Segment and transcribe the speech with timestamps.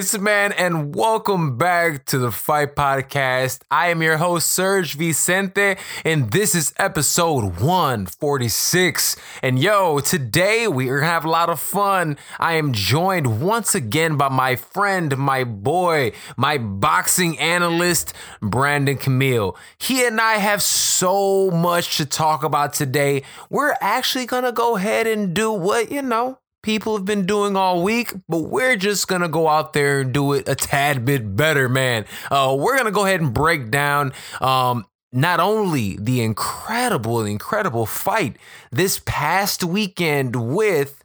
[0.00, 0.52] man.
[0.52, 3.60] And welcome back to the Fight Podcast.
[3.70, 9.16] I am your host, Serge Vicente, and this is episode 146.
[9.42, 12.16] And yo, today we are gonna have a lot of fun.
[12.38, 19.54] I am joined once again by my friend, my boy, my boxing analyst, Brandon Camille.
[19.76, 23.22] He and I have so much to talk about today.
[23.50, 27.82] We're actually gonna go ahead and do what, you know, people have been doing all
[27.82, 31.68] week, but we're just gonna go out there and do it a tad bit better,
[31.68, 32.04] man.
[32.30, 38.36] Uh, we're gonna go ahead and break down um, not only the incredible, incredible fight
[38.70, 41.02] this past weekend with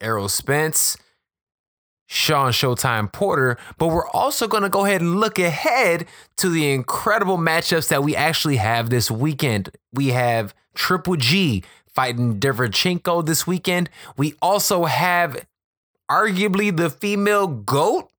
[0.00, 0.96] Errol Spence,
[2.06, 6.72] Sean Showtime Porter, but we're also going to go ahead and look ahead to the
[6.72, 9.70] incredible matchups that we actually have this weekend.
[9.92, 11.64] We have Triple G
[11.96, 13.90] fighting Derevyanchenko this weekend.
[14.16, 15.46] We also have
[16.10, 18.10] arguably the female GOAT,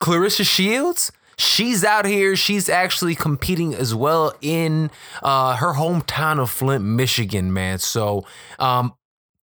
[0.00, 1.12] Claressa Shields.
[1.36, 2.34] She's out here.
[2.34, 4.90] She's actually competing as well in
[5.22, 7.78] uh, her hometown of Flint, Michigan, man.
[7.78, 8.24] So
[8.58, 8.94] um,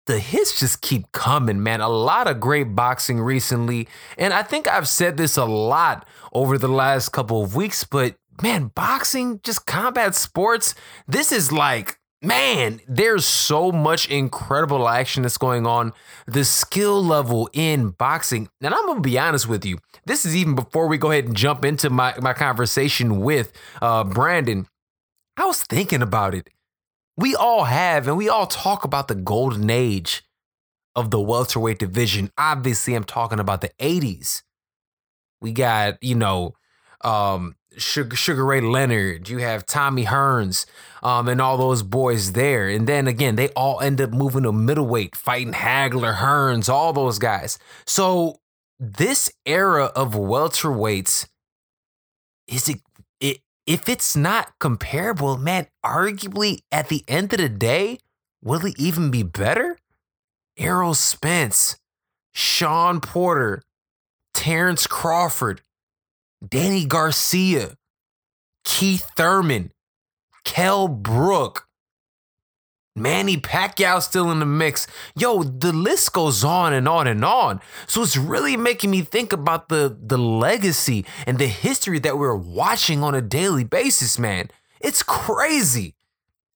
[0.06, 1.80] the hits just keep coming, man.
[1.80, 3.88] A lot of great boxing recently.
[4.18, 8.16] And I think I've said this a lot over the last couple of weeks, but
[8.42, 10.76] man, boxing, just combat sports,
[11.08, 15.94] this is like man, there's so much incredible action that's going on.
[16.28, 19.78] The skill level in boxing, and I'm gonna be honest with you.
[20.06, 24.04] This is even before we go ahead and jump into my my conversation with uh,
[24.04, 24.68] Brandon.
[25.38, 26.50] I was thinking about it.
[27.18, 30.24] We all have, and we all talk about the golden age
[30.96, 32.32] of the welterweight division.
[32.38, 34.44] Obviously, I'm talking about the 80s.
[35.42, 36.56] We got, you know,
[37.02, 40.66] um, Sugar, Ray Leonard, you have Tommy Hearns,
[41.04, 42.70] um, and all those boys there.
[42.70, 47.20] And then again, they all end up moving to middleweight, fighting Hagler, Hearns, all those
[47.20, 47.60] guys.
[47.86, 48.40] So
[48.80, 51.28] this era of welterweights,
[52.48, 52.82] is it,
[53.20, 58.00] it if it's not comparable, man, arguably at the end of the day,
[58.44, 59.78] will it even be better?
[60.58, 61.78] Errol Spence,
[62.34, 63.62] Sean Porter,
[64.34, 65.62] Terrence Crawford,
[66.48, 67.76] Danny Garcia,
[68.64, 69.72] Keith Thurman,
[70.44, 71.68] Kell Brook,
[72.96, 74.88] Manny Pacquiao still in the mix.
[75.18, 77.60] Yo, the list goes on and on and on.
[77.88, 82.36] So it's really making me think about the the legacy and the history that we're
[82.36, 84.50] watching on a daily basis, man.
[84.80, 85.95] It's crazy.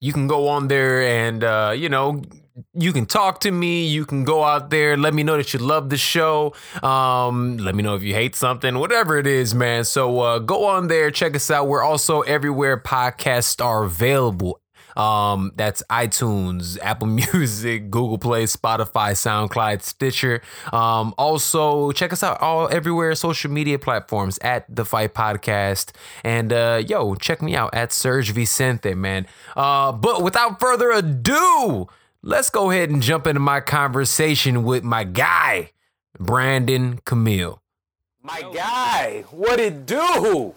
[0.00, 2.22] You can go on there and uh, you know
[2.74, 3.86] you can talk to me.
[3.86, 4.96] You can go out there.
[4.96, 6.54] Let me know that you love the show.
[6.82, 9.84] Um, let me know if you hate something, whatever it is, man.
[9.84, 11.68] So uh, go on there, check us out.
[11.68, 14.60] We're also everywhere podcasts are available.
[14.98, 20.42] Um, that's iTunes, Apple Music, Google Play, Spotify, SoundCloud, Stitcher.
[20.72, 25.92] Um, also check us out all everywhere social media platforms at the Fight Podcast.
[26.24, 29.26] And uh, yo, check me out at Serge Vicente, man.
[29.56, 31.86] Uh, but without further ado,
[32.28, 35.72] let's go ahead and jump into my conversation with my guy,
[36.20, 37.62] Brandon Camille.
[38.22, 40.54] My guy, what it do?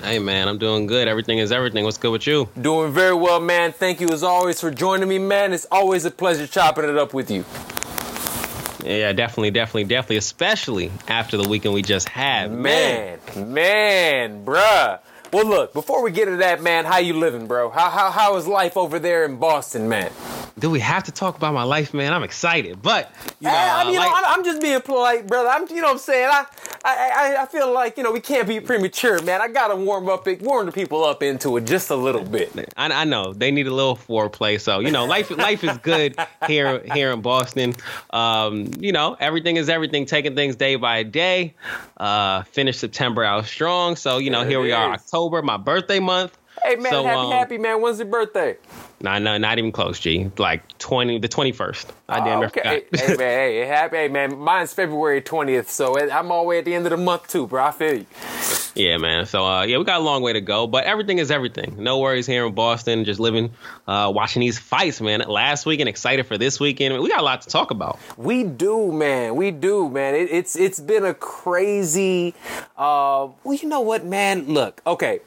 [0.00, 1.08] Hey man, I'm doing good.
[1.08, 1.82] Everything is everything.
[1.82, 2.48] What's good with you?
[2.60, 3.72] Doing very well, man.
[3.72, 5.52] Thank you as always for joining me, man.
[5.52, 7.44] It's always a pleasure chopping it up with you.
[8.88, 12.52] Yeah, definitely, definitely, definitely, especially after the weekend we just had.
[12.52, 15.00] Man, man, man bruh.
[15.32, 17.70] Well, look, before we get to that, man, how you living, bro?
[17.70, 20.12] How how how is life over there in Boston, man?
[20.56, 22.12] Do we have to talk about my life, man?
[22.12, 23.10] I'm excited, but
[23.40, 25.48] you know, hey, I mean, uh, like, I'm, I'm, just being polite, brother.
[25.48, 26.28] I'm, you know, what I'm saying.
[26.30, 26.46] I
[26.84, 29.40] I, I I feel like you know we can't be premature, man.
[29.40, 32.52] I gotta warm up, it, warm the people up into it just a little bit.
[32.76, 36.14] I, I know they need a little foreplay, so you know life life is good
[36.46, 37.74] here here in Boston.
[38.10, 41.54] Um, you know everything is everything, taking things day by day.
[41.96, 44.92] Uh, finished September out strong, so you know There here we are.
[44.92, 46.38] October, my birthday month.
[46.62, 47.80] Hey man, So, happy um, happy man.
[47.80, 48.56] When's your birthday?
[49.04, 50.30] Nah, no, not even close, G.
[50.38, 51.92] Like twenty, the twenty first.
[52.08, 52.60] I damn near Oh, okay.
[52.60, 53.00] forgot.
[53.00, 54.38] Hey, hey, man, hey, happy, hey man.
[54.38, 57.46] Mine's February twentieth, so I'm all the way at the end of the month too,
[57.46, 57.64] bro.
[57.64, 58.06] I feel you.
[58.74, 59.26] Yeah, man.
[59.26, 61.74] So uh, yeah, we got a long way to go, but everything is everything.
[61.78, 63.04] No worries here in Boston.
[63.04, 63.52] Just living,
[63.86, 65.20] uh, watching these fights, man.
[65.20, 66.98] Last weekend, excited for this weekend.
[67.02, 67.98] We got a lot to talk about.
[68.16, 69.36] We do, man.
[69.36, 70.14] We do, man.
[70.14, 72.34] It, it's it's been a crazy.
[72.76, 74.46] Uh, well, you know what, man?
[74.46, 75.20] Look, okay,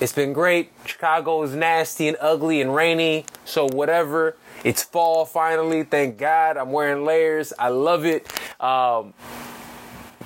[0.00, 0.72] it's been great.
[0.84, 4.36] Chicago is nasty and ugly and rainy, so whatever.
[4.64, 5.84] It's fall finally.
[5.84, 6.56] Thank God.
[6.56, 7.52] I'm wearing layers.
[7.58, 8.26] I love it.
[8.60, 9.14] Um,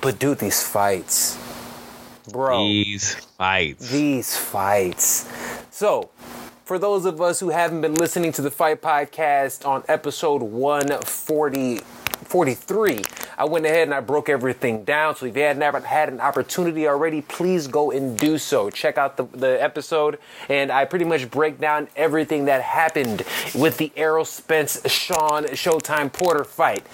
[0.01, 1.37] but dude, these fights,
[2.31, 2.57] bro.
[2.65, 3.89] These fights.
[3.89, 5.29] these fights.
[5.69, 6.09] So,
[6.65, 11.77] for those of us who haven't been listening to the Fight Podcast on episode 140,
[11.77, 13.03] 43,
[13.41, 15.15] I went ahead and I broke everything down.
[15.15, 18.69] So if you had never had an opportunity already, please go and do so.
[18.69, 23.23] Check out the, the episode, and I pretty much break down everything that happened
[23.55, 26.85] with the Errol Spence Sean Showtime Porter fight.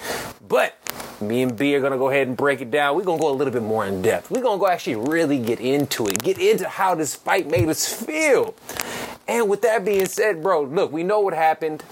[0.48, 0.74] But
[1.20, 2.96] me and B are gonna go ahead and break it down.
[2.96, 4.30] We're gonna go a little bit more in depth.
[4.30, 7.92] We're gonna go actually really get into it, get into how this fight made us
[7.92, 8.54] feel.
[9.26, 11.84] And with that being said, bro, look, we know what happened.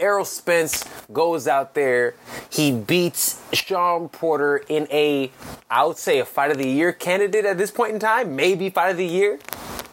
[0.00, 2.14] Errol Spence goes out there.
[2.50, 5.30] He beats Sean Porter in a,
[5.70, 8.36] I would say, a fight of the year candidate at this point in time.
[8.36, 9.38] Maybe fight of the year.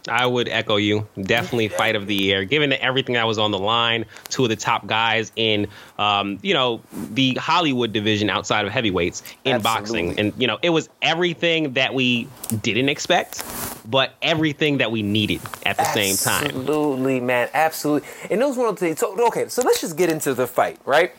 [0.08, 1.08] I would echo you.
[1.22, 2.44] Definitely fight of the year.
[2.44, 5.68] Given that everything that was on the line, two of the top guys in,
[6.00, 9.62] um, you know, the Hollywood division outside of heavyweights in Absolutely.
[9.62, 12.28] boxing, and you know, it was everything that we
[12.62, 13.44] didn't expect,
[13.90, 16.46] but everything that we needed at the same time.
[16.46, 17.50] Absolutely, man.
[17.54, 18.08] Absolutely.
[18.30, 19.00] And those one of the things.
[19.00, 21.14] So okay, so let's just get into the fight, right?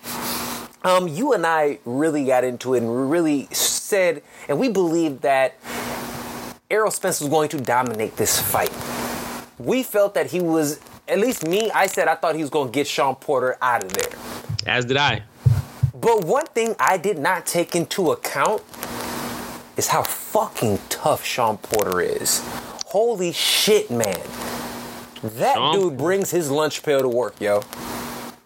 [0.84, 5.54] Um, you and I really got into it and really said, and we believed that
[6.72, 8.72] Errol Spence was going to dominate this fight.
[9.58, 12.68] We felt that he was, at least me, I said I thought he was going
[12.68, 14.08] to get Sean Porter out of there.
[14.66, 15.22] As did I.
[15.92, 18.62] But one thing I did not take into account
[19.76, 22.40] is how fucking tough Sean Porter is.
[22.86, 24.20] Holy shit, man.
[25.22, 27.62] That Sean- dude brings his lunch pail to work, yo.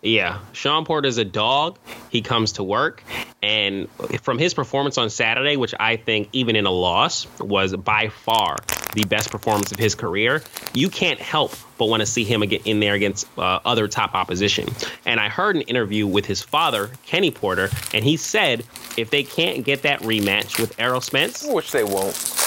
[0.02, 1.78] Yeah, Sean Porter is a dog.
[2.10, 3.04] He comes to work,
[3.42, 3.88] and
[4.22, 8.56] from his performance on Saturday, which I think even in a loss was by far
[8.94, 10.42] the best performance of his career,
[10.72, 14.14] you can't help but want to see him again in there against uh, other top
[14.14, 14.68] opposition.
[15.04, 18.64] And I heard an interview with his father, Kenny Porter, and he said
[18.96, 22.45] if they can't get that rematch with Errol Spence, Which they won't.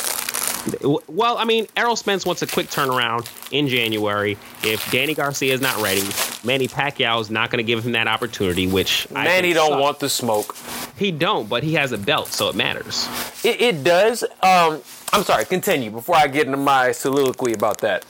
[1.07, 4.37] Well, I mean, Errol Spence wants a quick turnaround in January.
[4.63, 6.01] If Danny Garcia is not ready,
[6.43, 8.67] Manny Pacquiao is not going to give him that opportunity.
[8.67, 9.81] Which I Manny think don't sucks.
[9.81, 10.55] want the smoke.
[10.97, 13.07] He don't, but he has a belt, so it matters.
[13.43, 14.23] It, it does.
[14.23, 14.81] Um,
[15.13, 18.03] I'm sorry, continue before I get into my soliloquy about that.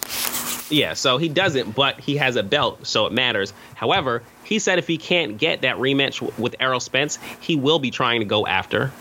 [0.71, 3.53] Yeah, so he doesn't, but he has a belt, so it matters.
[3.75, 7.79] However, he said if he can't get that rematch w- with Errol Spence, he will
[7.79, 8.91] be trying to go after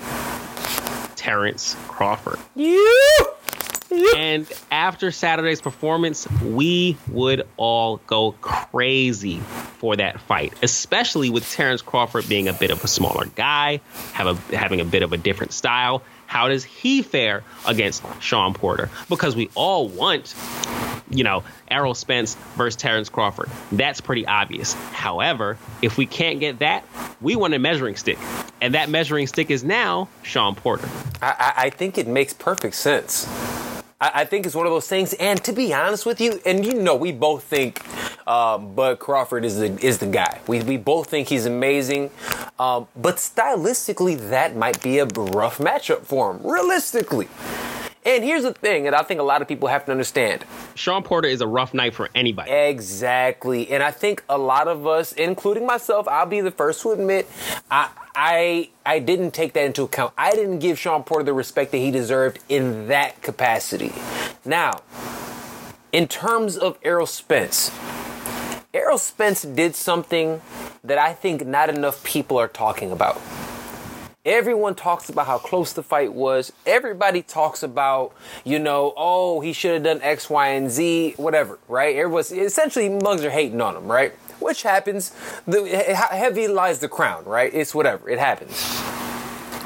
[1.16, 2.38] Terrence Crawford.
[2.54, 3.16] You!
[4.16, 9.38] And after Saturday's performance, we would all go crazy
[9.78, 13.80] for that fight, especially with Terrence Crawford being a bit of a smaller guy,
[14.12, 16.02] have a, having a bit of a different style.
[16.26, 18.90] How does he fare against Sean Porter?
[19.08, 20.34] Because we all want,
[21.10, 23.48] you know, Errol Spence versus Terrence Crawford.
[23.72, 24.74] That's pretty obvious.
[24.92, 26.84] However, if we can't get that,
[27.22, 28.18] we want a measuring stick.
[28.60, 30.88] And that measuring stick is now Sean Porter.
[31.22, 33.26] I, I I think it makes perfect sense.
[34.00, 35.12] I, I think it's one of those things.
[35.14, 37.82] And to be honest with you, and you know, we both think
[38.26, 40.40] um, Bud Crawford is the is the guy.
[40.46, 42.10] We we both think he's amazing.
[42.58, 46.40] Um, but stylistically, that might be a rough matchup for him.
[46.42, 47.28] Realistically.
[48.04, 50.44] And here's the thing that I think a lot of people have to understand.
[50.74, 52.50] Sean Porter is a rough night for anybody.
[52.50, 53.70] Exactly.
[53.70, 57.28] And I think a lot of us, including myself, I'll be the first to admit,
[57.70, 57.90] I
[58.20, 60.12] I I didn't take that into account.
[60.18, 63.92] I didn't give Sean Porter the respect that he deserved in that capacity.
[64.44, 64.82] Now,
[65.92, 67.70] in terms of Errol Spence,
[68.74, 70.42] Errol Spence did something
[70.82, 73.20] that I think not enough people are talking about.
[74.24, 76.52] Everyone talks about how close the fight was.
[76.66, 78.12] Everybody talks about,
[78.44, 81.94] you know, oh, he should have done X, Y, and Z, whatever, right?
[81.94, 84.12] Everyone's essentially mugs are hating on him, right?
[84.40, 85.12] Which happens.
[85.46, 87.52] The, heavy lies the crown, right?
[87.52, 88.08] It's whatever.
[88.08, 88.54] It happens.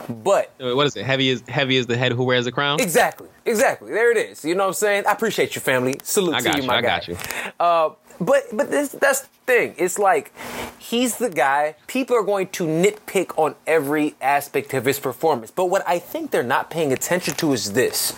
[0.09, 1.05] But what is it?
[1.05, 2.81] Heavy is heavy is the head who wears the crown.
[2.81, 3.93] exactly, exactly.
[3.93, 4.45] There it is.
[4.45, 5.07] You know what I'm saying?
[5.07, 6.01] I appreciate you, family.
[6.03, 6.69] Salute I to you, you.
[6.69, 6.89] my I guy.
[6.89, 7.17] got you.
[7.61, 9.75] Uh, but but this that's the thing.
[9.79, 10.33] It's like
[10.79, 11.77] he's the guy.
[11.87, 15.51] People are going to nitpick on every aspect of his performance.
[15.51, 18.15] But what I think they're not paying attention to is this.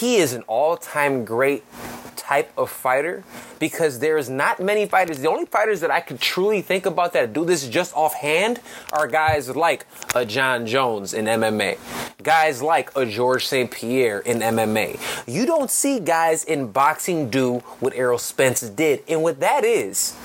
[0.00, 1.64] He is an all-time great
[2.16, 3.24] type of fighter
[3.58, 5.18] because there's not many fighters.
[5.18, 8.60] The only fighters that I could truly think about that do this just offhand
[8.92, 11.78] are guys like a Jon Jones in MMA,
[12.22, 13.70] guys like a George St.
[13.70, 14.98] Pierre in MMA.
[15.26, 20.16] You don't see guys in boxing do what Errol Spence did, and what that is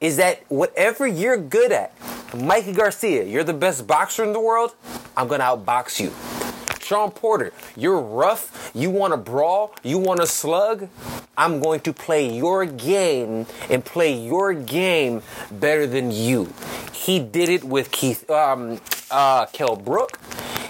[0.00, 1.90] is that whatever you're good at,
[2.36, 4.74] Mikey Garcia, you're the best boxer in the world.
[5.16, 6.12] I'm gonna outbox you.
[6.84, 10.88] Sean Porter, you're rough, you want to brawl, you want to slug.
[11.34, 16.52] I'm going to play your game and play your game better than you.
[16.92, 20.20] He did it with Keith, um, uh, Kell Brook.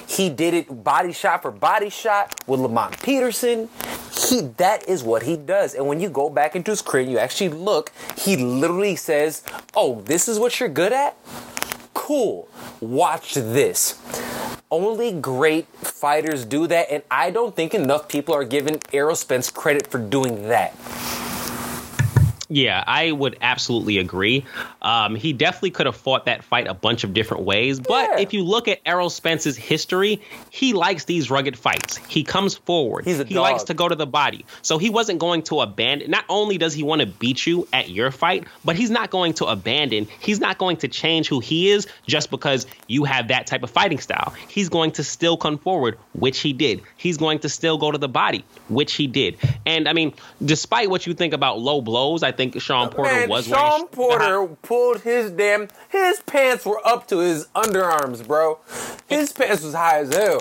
[0.06, 3.68] He did it body shot for body shot with Lamont Peterson.
[4.12, 5.74] He that is what he does.
[5.74, 7.90] And when you go back into his career, and you actually look.
[8.16, 9.42] He literally says,
[9.74, 11.16] "Oh, this is what you're good at.
[11.94, 12.48] Cool.
[12.80, 13.94] Watch this."
[14.70, 19.50] Only great fighters do that, and I don't think enough people are giving Errol Spence
[19.50, 20.74] credit for doing that.
[22.50, 24.44] Yeah, I would absolutely agree.
[24.82, 27.80] Um, he definitely could have fought that fight a bunch of different ways.
[27.80, 28.18] But Yeah.
[28.20, 30.20] if you look at Errol Spence's history,
[30.50, 31.96] he likes these rugged fights.
[32.08, 33.06] He comes forward.
[33.06, 34.44] He likes to go to the body.
[34.60, 36.10] So he wasn't going to abandon.
[36.10, 39.32] Not only does he want to beat you at your fight, but he's not going
[39.34, 40.06] to abandon.
[40.20, 43.70] He's not going to change who he is just because you have that type of
[43.70, 44.34] fighting style.
[44.48, 46.82] He's going to still come forward, which he did.
[46.98, 49.38] He's going to still go to the body, which he did.
[49.64, 50.12] And I mean,
[50.44, 54.42] despite what you think about low blows, I think Sean Porter Man, was Sean Porter
[54.44, 54.54] uh-huh.
[54.62, 58.58] pulled his damn his pants were up to his underarms, bro.
[59.08, 60.40] His pants was high as hell.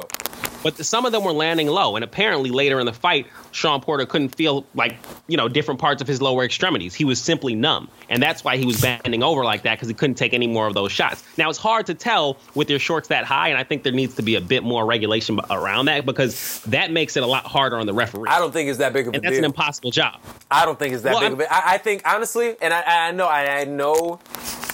[0.64, 3.82] But the, some of them were landing low, and apparently later in the fight, Sean
[3.82, 4.96] Porter couldn't feel like
[5.28, 6.96] you know different parts of his lower extremities.
[6.96, 9.94] He was simply numb, and that's why he was bending over like that because he
[9.94, 11.24] couldn't take any more of those shots.
[11.38, 14.14] Now it's hard to tell with your shorts that high, and I think there needs
[14.16, 17.78] to be a bit more regulation around that because that makes it a lot harder
[17.78, 18.30] on the referee.
[18.30, 19.40] I don't think it's that big of a and that's deal.
[19.40, 20.20] an impossible job.
[20.52, 21.48] I don't think it's that Well, big I'm- of it.
[21.52, 24.20] I, I think honestly, and I, I know I, I know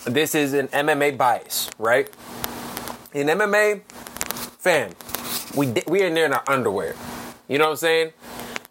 [0.06, 2.10] this is an MMA bias, right?
[3.14, 3.82] In MMA,
[4.60, 4.92] fam,
[5.56, 6.96] we we are there in our underwear.
[7.48, 8.14] You know what I'm saying?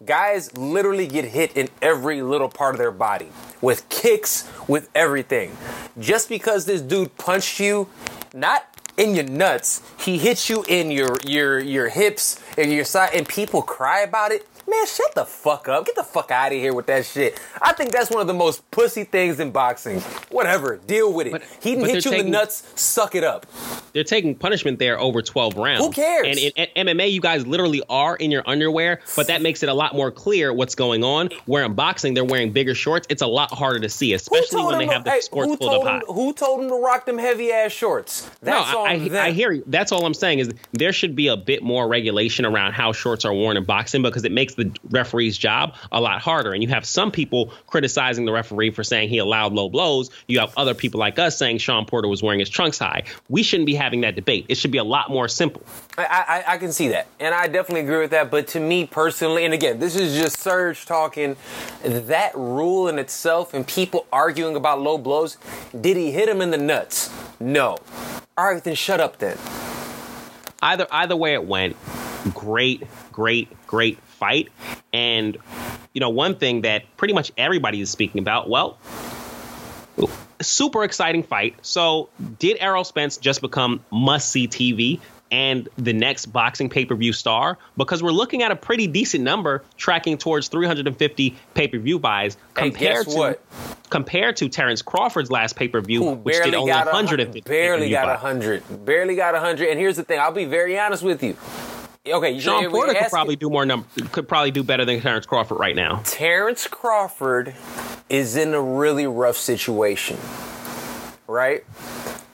[0.05, 3.29] Guys literally get hit in every little part of their body
[3.61, 5.55] with kicks, with everything.
[5.99, 7.87] Just because this dude punched you,
[8.33, 8.65] not
[8.97, 13.27] in your nuts, he hits you in your your your hips and your side, and
[13.27, 14.47] people cry about it.
[14.69, 15.85] Man, shut the fuck up.
[15.85, 17.39] Get the fuck out of here with that shit.
[17.61, 19.99] I think that's one of the most pussy things in boxing.
[20.29, 21.31] Whatever, deal with it.
[21.31, 22.71] But- he didn't hit you they're in the nuts.
[22.75, 23.47] Suck it up.
[23.93, 25.83] They're taking punishment there over 12 rounds.
[25.83, 26.27] Who cares?
[26.27, 29.69] And in, in MMA, you guys literally are in your underwear, but that makes it
[29.69, 31.29] a lot more clear what's going on.
[31.45, 33.07] Where in boxing, they're wearing bigger shorts.
[33.09, 35.57] It's a lot harder to see, especially when they to- have the hey, shorts who
[35.57, 35.99] pulled up told high.
[36.13, 38.29] Who told him to rock them heavy ass shorts?
[38.41, 38.91] That's no, I.
[38.91, 39.63] I, I hear you.
[39.65, 43.25] That's all I'm saying is there should be a bit more regulation around how shorts
[43.25, 46.53] are worn in boxing because it makes the referee's job a lot harder.
[46.53, 50.09] And you have some people criticizing the referee for saying he allowed low blows.
[50.27, 53.03] You have other people like us saying Sean Porter was wearing his trunks high.
[53.27, 54.45] We shouldn't be having that debate.
[54.49, 55.63] It should be a lot more simple.
[55.97, 58.31] I, I, I can see that, and I definitely agree with that.
[58.31, 61.35] But to me personally, and again, this is just Serge talking.
[61.83, 65.37] That rule in itself, and people arguing about low blows.
[65.79, 67.09] Did he hit him in the nuts?
[67.39, 67.77] No.
[68.37, 69.17] All right, then shut up.
[69.17, 69.37] Then
[70.61, 71.75] either either way it went
[72.33, 74.49] great great great fight
[74.93, 75.37] and
[75.93, 78.77] you know one thing that pretty much everybody is speaking about well
[80.41, 82.09] super exciting fight so
[82.39, 84.99] did errol spence just become must see tv
[85.31, 90.17] and the next boxing pay-per-view star because we're looking at a pretty decent number tracking
[90.17, 93.43] towards 350 pay-per-view buys Hey, compared guess to what?
[93.89, 97.89] compared to Terrence Crawford's last pay-per-view who which did barely only got a 150 barely
[97.89, 98.19] got a buys.
[98.21, 99.69] hundred, barely got a hundred.
[99.69, 101.35] And here's the thing: I'll be very honest with you.
[102.11, 105.59] Okay, Sean Porter could probably do more number could probably do better than Terrence Crawford
[105.59, 106.01] right now.
[106.05, 107.55] Terrence Crawford
[108.09, 110.17] is in a really rough situation,
[111.27, 111.63] right?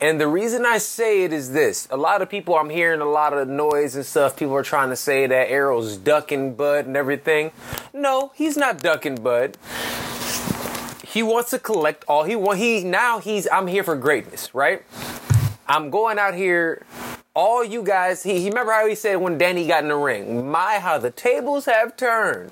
[0.01, 3.09] And the reason I say it is this: a lot of people, I'm hearing a
[3.09, 4.37] lot of noise and stuff.
[4.37, 7.51] People are trying to say that Errol's ducking Bud and everything.
[7.93, 9.57] No, he's not ducking Bud.
[11.05, 12.59] He wants to collect all he want.
[12.59, 14.83] He now he's I'm here for greatness, right?
[15.67, 16.85] I'm going out here.
[17.35, 20.49] All you guys, he, he remember how he said when Danny got in the ring,
[20.49, 22.49] my how the tables have turned.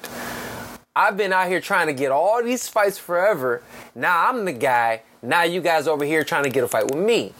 [0.94, 3.63] I've been out here trying to get all these fights forever.
[3.96, 5.04] Now I'm the guy.
[5.22, 7.32] Now you guys over here trying to get a fight with me.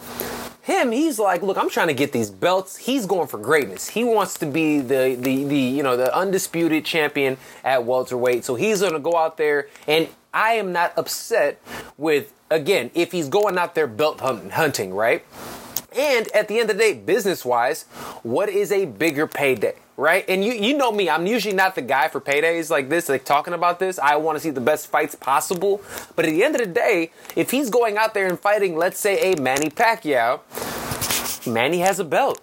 [0.62, 2.78] him, he's like, look, I'm trying to get these belts.
[2.78, 3.88] He's going for greatness.
[3.88, 8.46] He wants to be the the the you know the undisputed champion at welterweight.
[8.46, 11.60] So he's to go out there, and I am not upset
[11.98, 15.22] with again if he's going out there belt hunting, right?
[15.96, 17.84] And at the end of the day, business wise,
[18.22, 19.76] what is a bigger payday?
[19.96, 20.24] Right?
[20.28, 23.24] And you you know me, I'm usually not the guy for paydays like this, like
[23.24, 23.98] talking about this.
[24.00, 25.80] I want to see the best fights possible.
[26.16, 28.98] But at the end of the day, if he's going out there and fighting, let's
[28.98, 30.40] say a Manny Pacquiao,
[31.46, 32.40] Manny has a belt.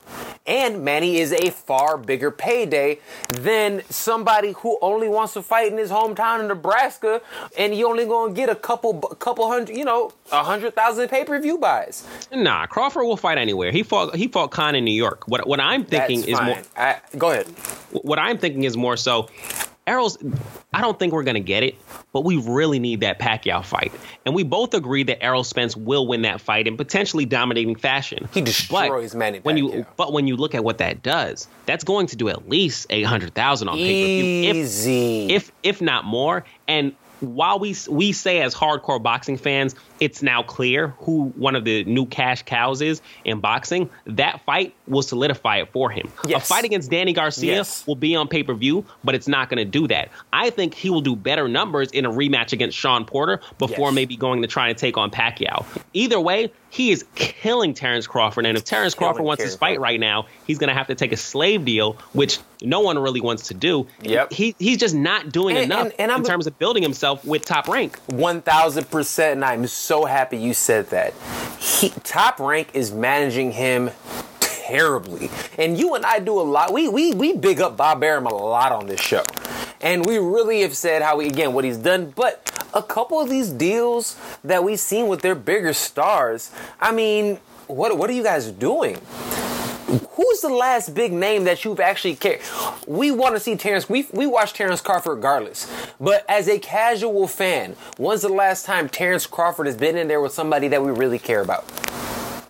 [0.48, 5.78] And Manny is a far bigger payday than somebody who only wants to fight in
[5.78, 7.22] his hometown in Nebraska,
[7.60, 11.10] and you only gonna get a couple, a couple hundred, you know, a hundred thousand
[11.10, 12.08] pay per view buys.
[12.34, 13.72] Nah, Crawford will fight anywhere.
[13.72, 15.28] He fought, he fought Khan in New York.
[15.28, 16.48] What what I'm thinking That's is fine.
[16.48, 16.62] more.
[16.76, 17.46] I, go ahead.
[17.92, 19.30] What I'm thinking is more so.
[19.88, 20.18] Errol's,
[20.74, 21.76] I don't think we're gonna get it,
[22.14, 23.92] but we really need that Pacquiao fight,
[24.26, 28.28] and we both agree that Errol Spence will win that fight in potentially dominating fashion.
[28.34, 29.86] He destroys but Manny when you, Pacquiao.
[29.98, 33.06] but when you look at what that does, that's going to do at least eight
[33.06, 35.34] hundred thousand on pay per view, if Easy.
[35.34, 36.46] if if not more.
[36.68, 41.64] And while we we say as hardcore boxing fans, it's now clear who one of
[41.64, 43.90] the new cash cows is in boxing.
[44.06, 46.12] That fight will solidify it for him.
[46.28, 46.44] Yes.
[46.44, 47.86] A fight against Danny Garcia Yes.
[47.88, 50.10] will be on pay per view, but it's not going to do that.
[50.34, 53.96] I think he will do better numbers in a rematch against Sean Porter before Yes.
[53.96, 55.66] maybe going to try and take on Pacquiao.
[55.94, 59.60] Either way, he is killing Terrence Crawford, and if Terrence Killing Crawford wants Terrence to
[59.60, 62.98] fight right now, he's going to have to take a slave deal, which no one
[62.98, 63.86] really wants to do.
[64.02, 64.32] Yep.
[64.32, 67.44] He he's just not doing And- enough and- and in terms of building himself with
[67.46, 68.00] top rank.
[68.08, 71.14] One thousand percent, and I'm so happy you said that.
[71.60, 73.92] He, Top Rank is managing him
[74.40, 76.72] terribly, and you and I do a lot.
[76.74, 79.24] We we we big up Bob Arum a lot on this show,
[79.82, 82.12] and we really have said how he again what he's done.
[82.16, 87.40] But a couple of these deals that we've seen with their bigger stars, I mean,
[87.68, 89.00] what what are you guys doing?
[90.12, 92.40] Who's the last big name that you've actually cared?
[92.88, 93.90] We want to see Terrence.
[93.90, 95.70] We we watch Terrence Crawford regardless.
[96.00, 100.22] But as a casual fan, when's the last time Terrence Crawford has been in there
[100.22, 101.66] with somebody that we really care about?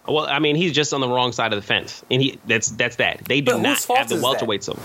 [0.07, 2.69] Well, I mean, he's just on the wrong side of the fence, and he that's
[2.69, 3.23] that's that.
[3.25, 4.77] They do But not have the welterweight so.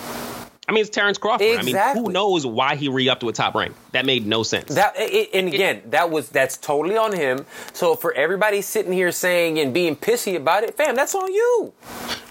[0.69, 1.47] I mean, it's Terrence Crawford.
[1.47, 3.75] I mean, who knows why he re-upped to a top rank?
[3.93, 4.75] That made no sense.
[4.75, 7.47] That it, and again, that was that's totally on him.
[7.73, 11.73] So for everybody sitting here saying and being pissy about it, fam, that's on you.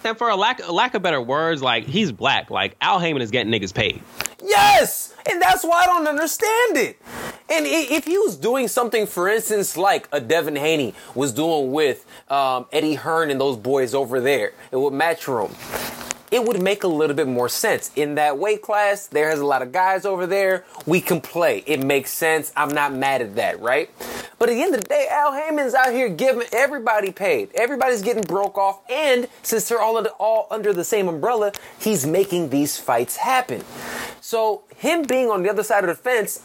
[0.03, 2.49] and for a lack a lack of better words, like he's black.
[2.51, 4.01] Like Al Haymon is getting niggas paid.
[4.43, 6.99] Yes, and that's why I don't understand it.
[7.49, 12.05] And if he was doing something, for instance, like a Devin Haney was doing with
[12.29, 15.51] um, Eddie Hearn and those boys over there, and with Matchroom,
[16.35, 17.91] it would make a little bit more sense.
[17.95, 20.65] In that weight class, there has a lot of guys over there.
[20.85, 21.63] We can play.
[21.65, 22.51] It makes sense.
[22.57, 23.89] I'm not mad at that, right?
[24.37, 27.51] But at the end of the day, Al Haymon's out here giving everybody paid.
[27.55, 32.05] Everybody's getting broke off, and since they're all under, all under the same umbrella, he's
[32.05, 33.63] making these fights happen.
[34.19, 36.43] So him being on the other side of the fence,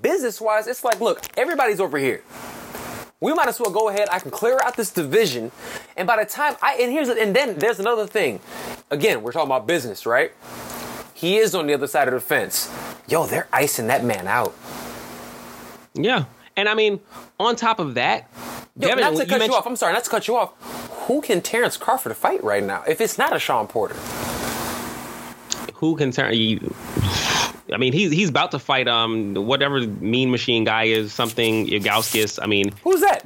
[0.00, 2.22] business-wise, it's like, look, everybody's over here
[3.24, 4.08] we might as well go ahead.
[4.12, 5.50] I can clear out this division,
[5.96, 8.38] and by the time I and here's and then there's another thing.
[8.90, 10.30] Again, we're talking about business, right?
[11.14, 12.70] He is on the other side of the fence.
[13.08, 14.54] Yo, they're icing that man out.
[15.94, 17.00] Yeah, and I mean,
[17.40, 18.28] on top of that,
[18.78, 19.66] Yo, Devin, not to cut you, mentioned- off.
[19.66, 20.52] I'm sorry, not to cut you off.
[21.06, 23.96] Who can Terrence Crawford fight right now if it's not a Sean Porter?
[25.76, 26.74] who can turn you?
[27.72, 32.38] I mean, he's he's about to fight um whatever mean machine guy is something Yagowskis.
[32.42, 33.22] I mean, Who's that?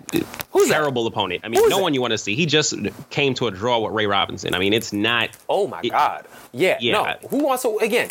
[0.52, 0.74] Who's that?
[0.74, 1.40] terrible opponent.
[1.44, 1.82] I mean, Who's no that?
[1.82, 2.34] one you want to see.
[2.36, 2.74] He just
[3.10, 4.54] came to a draw with Ray Robinson.
[4.54, 5.30] I mean, it's not.
[5.48, 6.26] Oh my It- God.
[6.52, 6.92] Yeah, Yeah.
[6.92, 7.28] no.
[7.30, 8.10] Who wants to again?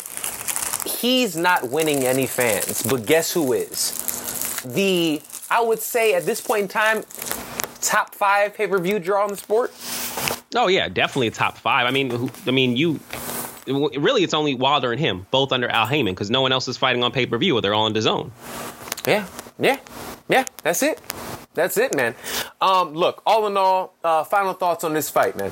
[0.86, 4.62] He's not winning any fans, but guess who is?
[4.66, 7.04] The I would say at this point in time,
[7.80, 9.72] top five pay-per-view draw in the sport.
[10.54, 11.86] Oh yeah, definitely top five.
[11.86, 13.00] I mean, who, I mean you.
[13.68, 16.76] Really, it's only Wilder and him, both under Al Haymon, because no one else is
[16.76, 18.32] fighting on pay per view, or they're all on the zone.
[19.06, 19.26] Yeah,
[19.58, 19.78] yeah,
[20.28, 20.44] yeah.
[20.62, 21.00] That's it.
[21.54, 22.14] That's it, man.
[22.60, 25.50] Um, look, all in all, uh, final thoughts on this fight, man.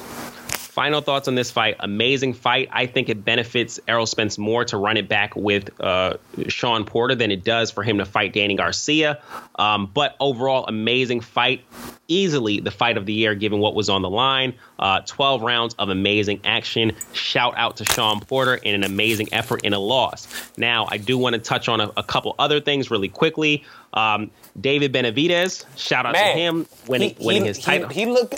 [0.77, 1.75] Final thoughts on this fight.
[1.81, 2.69] Amazing fight.
[2.71, 7.15] I think it benefits Errol Spence more to run it back with uh, Sean Porter
[7.15, 9.19] than it does for him to fight Danny Garcia.
[9.55, 11.65] Um, but overall, amazing fight.
[12.09, 14.53] Easily the fight of the year, given what was on the line.
[14.79, 16.93] Uh, 12 rounds of amazing action.
[17.15, 20.29] Shout out to Sean Porter in an amazing effort in a loss.
[20.59, 23.65] Now, I do want to touch on a, a couple other things really quickly.
[23.95, 27.89] Um, David Benavidez, shout out Man, to him winning, he, winning he, his title.
[27.89, 28.33] He, he looked.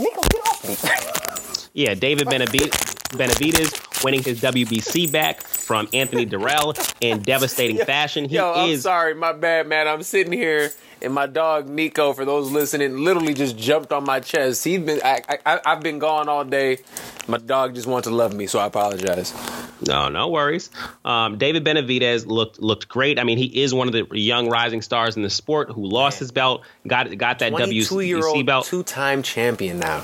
[0.00, 1.28] Nico, get off me.
[1.74, 8.28] Yeah, David Benavidez winning his WBC back from Anthony Dirrell in devastating fashion.
[8.28, 9.88] He Yo, I'm is sorry, my bad, man.
[9.88, 10.70] I'm sitting here
[11.02, 14.64] and my dog Nico, for those listening, literally just jumped on my chest.
[14.64, 16.78] He's been, I, I, I've been gone all day.
[17.28, 19.32] My dog just wants to love me, so I apologize.
[19.86, 20.70] No, no worries.
[21.04, 23.18] Um, David Benavidez looked looked great.
[23.18, 26.18] I mean, he is one of the young rising stars in the sport who lost
[26.18, 30.02] his belt, got got that WBC belt, two time champion now,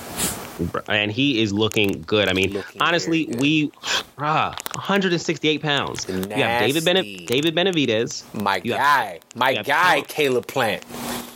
[0.88, 2.28] and he is looking good.
[2.28, 3.68] I mean, Looking honestly, we,
[4.16, 6.08] bruh, 168 pounds.
[6.08, 7.26] You have David Bene-.
[7.26, 8.24] David Benavidez.
[8.42, 9.62] my You have- guy, my guy,
[10.02, 10.08] talent.
[10.08, 10.84] Caleb Plant.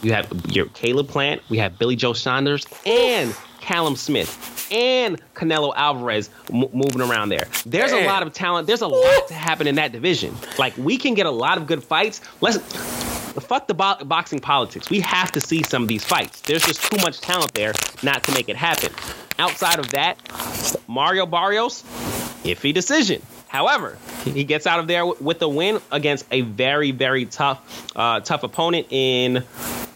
[0.02, 1.42] You have your Caleb Plant.
[1.48, 7.46] We have Billy Joe Saunders and Callum Smith and Canelo Alvarez m- moving around there.
[7.64, 8.04] There's Man.
[8.04, 8.66] a lot of talent.
[8.66, 10.34] There's a lot to happen in that division.
[10.58, 12.20] Like we can get a lot of good fights.
[12.40, 14.90] Let's fuck the bo- boxing politics.
[14.90, 16.40] We have to see some of these fights.
[16.42, 18.92] There's just too much talent there not to make it happen.
[19.38, 20.18] Outside of that,
[20.88, 21.82] Mario Barrios,
[22.44, 23.22] iffy decision.
[23.48, 27.92] However, he gets out of there w- with a win against a very, very tough,
[27.96, 29.38] uh, tough opponent in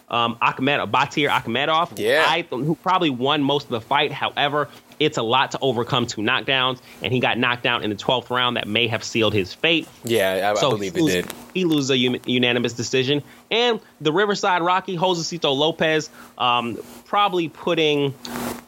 [0.09, 1.97] um, Akhmed, Batir Akhmedov.
[1.99, 2.25] Yeah.
[2.27, 4.11] I, who probably won most of the fight.
[4.11, 7.95] However, it's a lot to overcome two knockdowns, and he got knocked down in the
[7.95, 9.87] 12th round that may have sealed his fate.
[10.03, 11.33] Yeah, I, I believe it loses, did.
[11.53, 13.21] He loses a un- unanimous decision.
[13.51, 18.15] And the Riverside Rocky, Josecito Lopez, um, probably putting,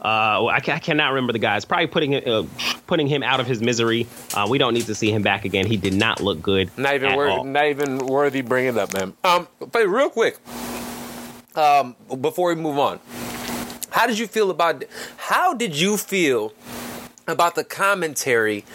[0.01, 2.43] uh, I, ca- I cannot remember the guys, probably putting, uh,
[2.87, 4.07] putting him out of his misery.
[4.33, 5.65] Uh, we don't need to see him back again.
[5.65, 6.69] He did not look good.
[6.77, 7.43] Not even worthy, all.
[7.43, 9.13] not even worthy bringing it up, man.
[9.23, 10.37] Um, but real quick,
[11.55, 12.99] um, before we move on,
[13.91, 14.83] how did you feel about?
[15.17, 16.53] How did you feel
[17.29, 18.65] about the commentary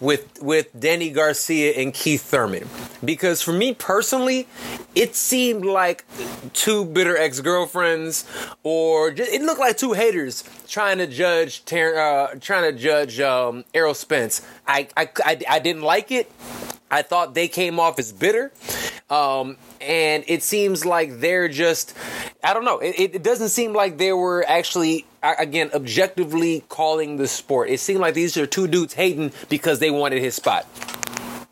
[0.00, 2.68] with with Danny Garcia and Keith Thurman?
[3.04, 4.46] Because for me personally,
[4.94, 6.04] it seemed like
[6.52, 8.24] two bitter ex girlfriends,
[8.62, 13.64] or ju- it looked like two haters trying to judge uh, trying to judge um,
[13.74, 14.42] Errol Spence.
[14.66, 16.30] I, I I I didn't like it.
[16.90, 18.52] I thought they came off as bitter.
[19.12, 21.94] Um, and it seems like they're just,
[22.42, 22.78] I don't know.
[22.78, 27.68] It, it doesn't seem like they were actually, again, objectively calling the sport.
[27.68, 30.66] It seemed like these are two dudes hating because they wanted his spot.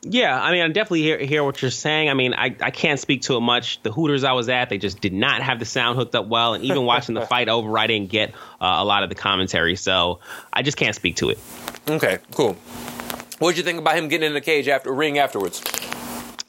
[0.03, 2.09] Yeah, I mean, I definitely hear, hear what you're saying.
[2.09, 3.83] I mean, I, I can't speak to it much.
[3.83, 6.55] The Hooters I was at, they just did not have the sound hooked up well.
[6.55, 9.77] And even watching the fight over, I didn't get uh, a lot of the commentary.
[9.77, 10.21] So
[10.51, 11.39] I just can't speak to it.
[11.87, 12.55] Okay, cool.
[13.39, 15.63] What'd you think about him getting in the cage after ring afterwards?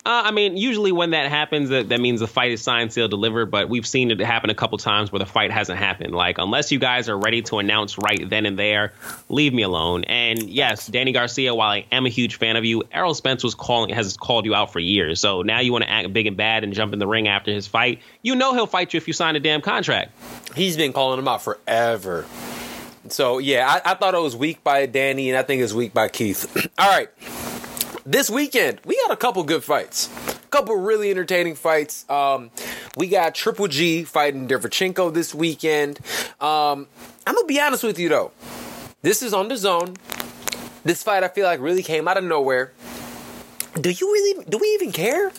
[0.03, 3.11] Uh, I mean, usually when that happens, that, that means the fight is signed, sealed,
[3.11, 3.51] delivered.
[3.51, 6.15] But we've seen it happen a couple times where the fight hasn't happened.
[6.15, 8.93] Like, unless you guys are ready to announce right then and there,
[9.29, 10.03] leave me alone.
[10.05, 13.53] And yes, Danny Garcia, while I am a huge fan of you, Errol Spence was
[13.53, 15.19] calling has called you out for years.
[15.19, 17.51] So now you want to act big and bad and jump in the ring after
[17.51, 17.99] his fight.
[18.23, 20.11] You know he'll fight you if you sign a damn contract.
[20.55, 22.25] He's been calling him out forever.
[23.09, 25.93] So yeah, I, I thought it was weak by Danny, and I think it's weak
[25.93, 26.55] by Keith.
[26.77, 27.09] All right,
[28.05, 30.09] this weekend we got a couple good fights,
[30.49, 32.09] couple really entertaining fights.
[32.09, 32.51] Um,
[32.97, 35.99] we got Triple G fighting Derevchenko this weekend.
[36.39, 36.87] Um,
[37.25, 38.31] I'm gonna be honest with you though,
[39.01, 39.95] this is on the zone.
[40.83, 42.73] This fight I feel like really came out of nowhere.
[43.79, 44.45] Do you really?
[44.45, 45.31] Do we even care?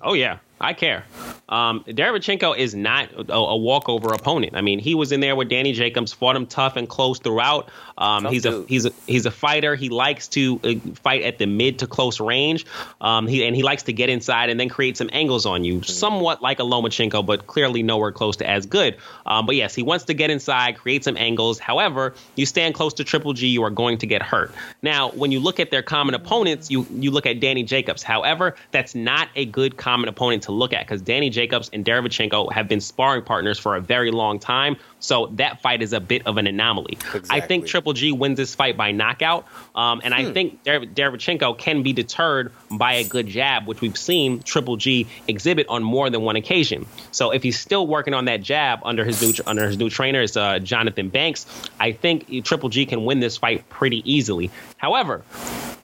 [0.00, 1.04] Oh yeah, I care.
[1.48, 4.56] Um, Derevchenko is not a, a walkover opponent.
[4.56, 7.68] I mean, he was in there with Danny Jacobs, fought him tough and close throughout.
[7.98, 9.74] Um, he's a he's a he's a fighter.
[9.74, 12.66] He likes to uh, fight at the mid to close range.
[13.00, 15.82] Um, he and he likes to get inside and then create some angles on you,
[15.82, 18.96] somewhat like a Lomachenko, but clearly nowhere close to as good.
[19.26, 21.58] Um, but yes, he wants to get inside, create some angles.
[21.58, 24.52] However, you stand close to Triple G, you are going to get hurt.
[24.82, 28.02] Now, when you look at their common opponents, you you look at Danny Jacobs.
[28.02, 32.50] However, that's not a good common opponent to look at because Danny Jacobs and Derevichenko
[32.52, 34.76] have been sparring partners for a very long time.
[34.98, 36.98] So that fight is a bit of an anomaly.
[37.30, 41.58] I think Triple G wins this fight by knockout, um, and I think Der- Derevchenko
[41.58, 46.10] can be deterred by a good jab, which we've seen Triple G exhibit on more
[46.10, 46.86] than one occasion.
[47.12, 50.22] So if he's still working on that jab under his new under his new trainer,
[50.22, 51.46] is uh, Johnathon Banks,
[51.78, 54.50] I think Triple G can win this fight pretty easily.
[54.78, 55.22] However,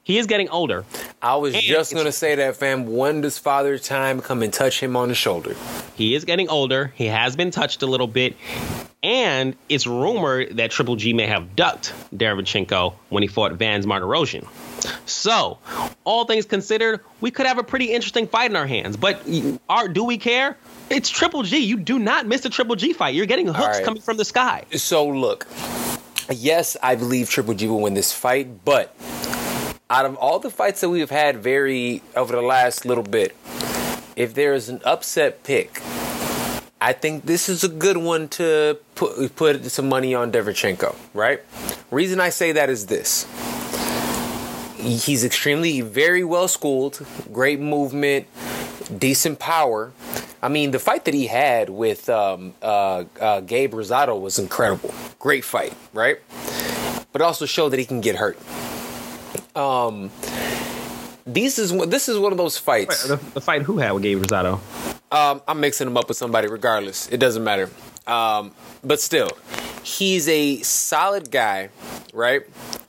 [0.02, 0.84] he is getting older.
[1.20, 2.86] I was And just gonna say that, fam.
[2.86, 5.54] When does Father Time come and touch him on the shoulder?
[5.94, 6.92] He is getting older.
[6.96, 8.36] He has been touched a little bit.
[9.04, 14.46] And it's rumored that Triple G may have ducked Derevchenko when he fought Vans Martirosyan.
[15.06, 15.58] So,
[16.04, 18.96] all things considered, we could have a pretty interesting fight in our hands.
[18.96, 19.28] But
[19.68, 20.56] are, do we care?
[20.88, 21.58] It's Triple G.
[21.58, 23.14] You do not miss a Triple G fight.
[23.14, 23.84] You're getting hooks right.
[23.84, 24.64] coming from the sky.
[24.72, 25.48] So look,
[26.30, 28.94] yes, I believe Triple G will win this fight, but
[29.92, 33.36] out of all the fights that we have had very over the last little bit,
[34.16, 35.82] if there is an upset pick,
[36.80, 41.42] I think this is a good one to put put some money on Derevchenko, right?
[41.90, 43.26] Reason I say that is this.
[44.78, 48.26] he's extremely very well schooled, great movement,
[48.98, 49.92] decent power.
[50.42, 54.92] I mean, the fight that he had with um, uh, uh, Gabe Rosado was incredible.
[55.18, 56.18] Great fight, right?
[57.12, 58.38] But also showed that he can get hurt.
[59.54, 60.10] Um,
[61.24, 63.06] this is this is one of those fights.
[63.06, 64.60] The, the fight who had with Gabe Rosado?
[65.12, 67.08] Um, I'm mixing him up with somebody regardless.
[67.10, 67.70] It doesn't matter.
[68.06, 69.28] Um, but still,
[69.82, 71.68] he's a solid guy,
[72.12, 72.42] right?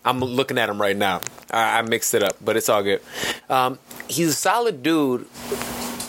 [0.06, 1.22] I'm looking at him right now.
[1.52, 3.02] I, I mixed it up, but it's all good.
[3.50, 5.28] Um, he's a solid dude.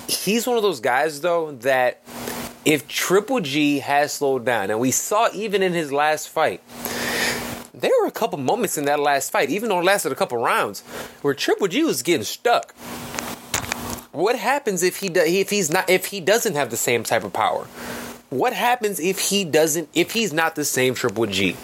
[0.09, 2.03] He's one of those guys, though, that
[2.65, 6.63] if Triple G has slowed down, and we saw even in his last fight,
[7.85, 10.39] there were a couple moments in that last fight, even though it lasted a couple
[10.39, 10.81] rounds,
[11.23, 12.75] where Triple G was getting stuck.
[14.13, 17.25] What happens if he do, if he's not if he doesn't have the same type
[17.25, 17.65] of power?
[18.31, 21.57] What happens if he doesn't if he's not the same Triple G?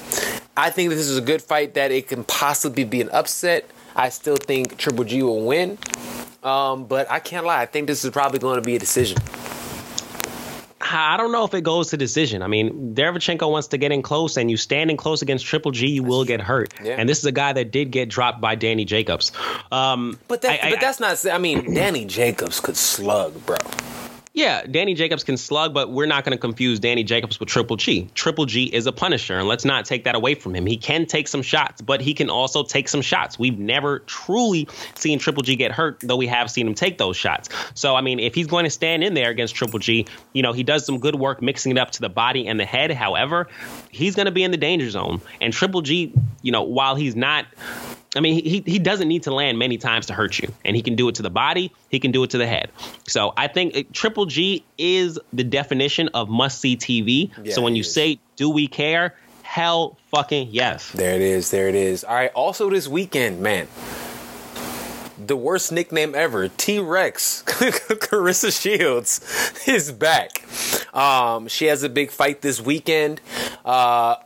[0.56, 3.70] I think this is a good fight that it can possibly be an upset.
[3.96, 5.78] I still think Triple G will win.
[6.42, 7.62] Um, but I can't lie.
[7.62, 9.18] I think this is probably going to be a decision.
[10.92, 12.42] I don't know if it goes to decision.
[12.42, 15.86] I mean, Derevchenko wants to get in close, and you standing close against Triple G,
[15.88, 16.74] you will get hurt.
[16.82, 16.96] Yeah.
[16.98, 19.32] And this is a guy that did get dropped by Danny Jacobs.
[19.70, 21.24] Um, But that, I- I- but that's not.
[21.32, 23.56] I mean, Danny Jacobs could slug, bro.
[24.32, 27.76] Yeah, Danny Jacobs can slug, but we're not going to confuse Danny Jacobs with Triple
[27.76, 28.08] G.
[28.14, 30.66] Triple G is a punisher, and let's not take that away from him.
[30.66, 33.40] He can take some shots, but he can also take some shots.
[33.40, 37.16] We've never truly seen Triple G get hurt, though we have seen him take those
[37.16, 37.48] shots.
[37.74, 40.52] So, I mean, if he's going to stand in there against Triple G, you know,
[40.52, 42.92] he does some good work mixing it up to the body and the head.
[42.92, 43.48] However,
[43.90, 45.20] he's going to be in the danger zone.
[45.40, 47.46] And Triple G, you know, while he's not
[48.16, 50.82] I mean, he he doesn't need to land many times to hurt you, and he
[50.82, 51.72] can do it to the body.
[51.90, 52.70] He can do it to the head.
[53.06, 57.30] So I think it, Triple G is the definition of must see TV.
[57.44, 57.92] Yeah, so when you is.
[57.92, 60.92] say, "Do we care?" Hell, fucking yes.
[60.92, 61.50] There it is.
[61.50, 62.04] There it is.
[62.04, 62.30] All right.
[62.34, 63.66] Also, this weekend, man,
[65.18, 69.20] the worst nickname ever, T Rex, Claressa Shields,
[69.66, 70.44] is back.
[70.94, 73.20] Um, she has a big fight this weekend.
[73.64, 74.16] Uh,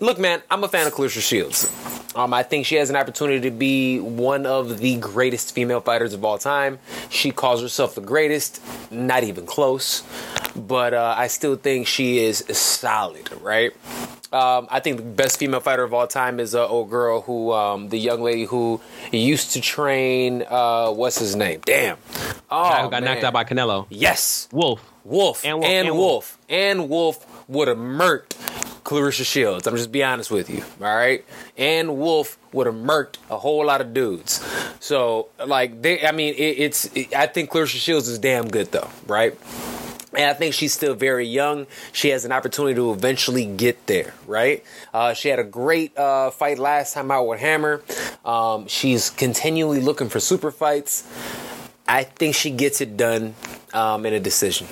[0.00, 1.93] look, man, I'm a fan of Claressa Shields.
[2.16, 6.12] Um, I think she has an opportunity to be one of the greatest female fighters
[6.14, 6.78] of all time.
[7.10, 10.02] She calls herself the greatest, not even close.
[10.56, 13.72] But uh, I still think she is solid, right?
[14.32, 17.52] Um, I think the best female fighter of all time is a old girl who,
[17.52, 18.80] um, the young lady who
[19.12, 20.44] used to train.
[20.48, 21.60] Uh, what's his name?
[21.64, 21.96] Damn.
[22.50, 23.14] Oh, Guy who got man.
[23.14, 23.86] knocked out by Canelo.
[23.90, 24.80] Yes, Wolf.
[25.04, 28.36] Wolf And and, Wolf- Wolf, and and Wolf would have murked
[28.84, 29.66] Claressa Shields.
[29.66, 31.24] I'm just be honest with you, all right.
[31.56, 34.44] And Wolf would have murked a whole lot of dudes.
[34.80, 36.84] So like they, I mean, it, it's.
[36.94, 39.36] It, I think Claressa Shields is damn good though, right?
[40.14, 41.66] And I think she's still very young.
[41.92, 44.62] She has an opportunity to eventually get there, right?
[44.92, 47.82] Uh, she had a great uh, fight last time out with Hammer.
[48.24, 51.02] Um, she's continually looking for super fights.
[51.88, 53.34] I think she gets it done
[53.72, 54.68] um, in a decision.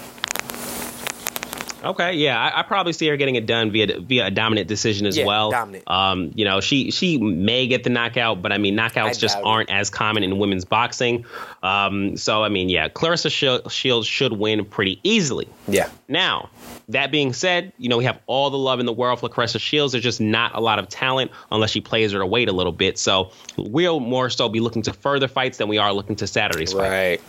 [1.84, 5.06] Okay, yeah, I, I probably see her getting it done via via a dominant decision
[5.06, 5.50] as Yeah, well.
[5.50, 5.88] dominant.
[5.90, 9.36] Um, you know, she she may get the knockout, but I mean, knockouts I just
[9.42, 11.24] aren't as common in women's boxing.
[11.62, 13.30] Um, so I mean, yeah, Claressa
[13.70, 15.48] Shields should win pretty easily.
[15.68, 15.88] Yeah.
[16.08, 16.50] Now,
[16.88, 19.60] that being said, you know, we have all the love in the world for Claressa
[19.60, 19.92] Shields.
[19.92, 22.72] There's just not a lot of talent unless she plays her to weight a little
[22.72, 22.98] bit.
[22.98, 26.72] So we'll more so be looking to further fights than we are looking to Saturday's
[26.72, 26.90] fight.
[26.90, 27.20] Right.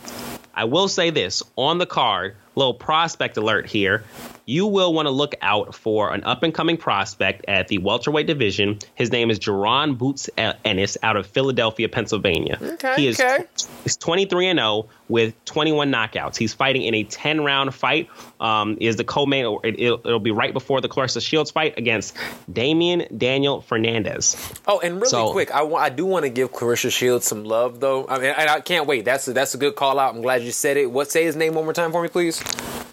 [0.54, 4.04] I will say this on the card, little prospect alert here.
[4.46, 8.26] You will want to look out for an up and coming prospect at the welterweight
[8.26, 8.78] division.
[8.94, 12.58] His name is Jaron Boots Ennis out of Philadelphia, Pennsylvania.
[12.60, 13.44] Okay, he is okay.
[13.84, 16.36] he's 23 and 0 with 21 knockouts.
[16.36, 18.10] He's fighting in a 10 round fight.
[18.38, 19.58] Um, is the co-main?
[19.64, 22.14] It, it'll, it'll be right before the Claressa Shields fight against
[22.52, 24.36] Damian Daniel Fernandez.
[24.66, 27.80] Oh, and really So- quick, I I do want to give Claressa Shields some love
[27.80, 28.06] though.
[28.06, 29.06] I mean, and I can't wait.
[29.06, 30.14] That's a, that's a good call out.
[30.14, 30.90] I'm glad you said it.
[30.90, 32.43] What say his name one more time for me, please?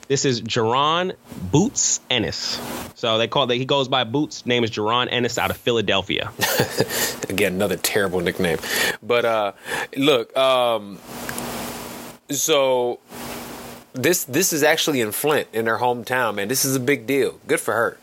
[0.07, 1.13] This is Jaron
[1.51, 2.59] Boots Ennis.
[2.95, 4.45] So they call that he goes by Boots.
[4.45, 6.31] Name is Jaron Ennis out of Philadelphia.
[7.29, 8.57] Again, another terrible nickname.
[9.01, 9.51] But uh
[9.95, 10.99] look, um
[12.29, 12.99] so
[13.93, 16.47] this this is actually in Flint in her hometown, man.
[16.49, 17.39] This is a big deal.
[17.47, 17.97] Good for her.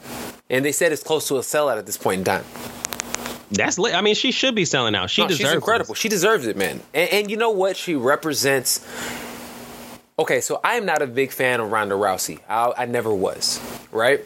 [0.48, 2.44] And they said it's close to a sellout at this point in time.
[3.50, 3.94] That's lit.
[3.94, 5.08] I mean, she should be selling out.
[5.10, 5.94] She No, deserves she's incredible.
[5.94, 6.00] this.
[6.00, 6.80] She deserves it, man.
[6.92, 7.76] And, and you know what?
[7.76, 8.80] She represents.
[10.18, 12.40] Okay, so I am not a big fan of Ronda Rousey.
[12.48, 13.60] I, I never was,
[13.92, 14.24] right?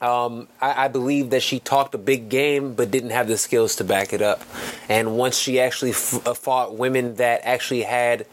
[0.00, 3.76] Um, I, I believe that she talked a big game, but didn't have the skills
[3.76, 4.42] to back it up.
[4.88, 8.26] And once she actually f- uh, fought women that actually had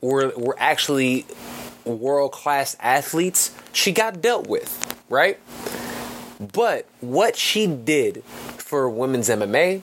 [0.00, 1.26] were were actually
[1.84, 5.36] world class athletes, she got dealt with, right?
[6.38, 8.22] But what she did
[8.56, 9.82] for women's MMA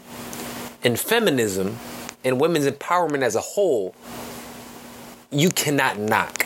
[0.81, 1.77] and feminism
[2.23, 3.95] and women's empowerment as a whole,
[5.31, 6.45] you cannot knock.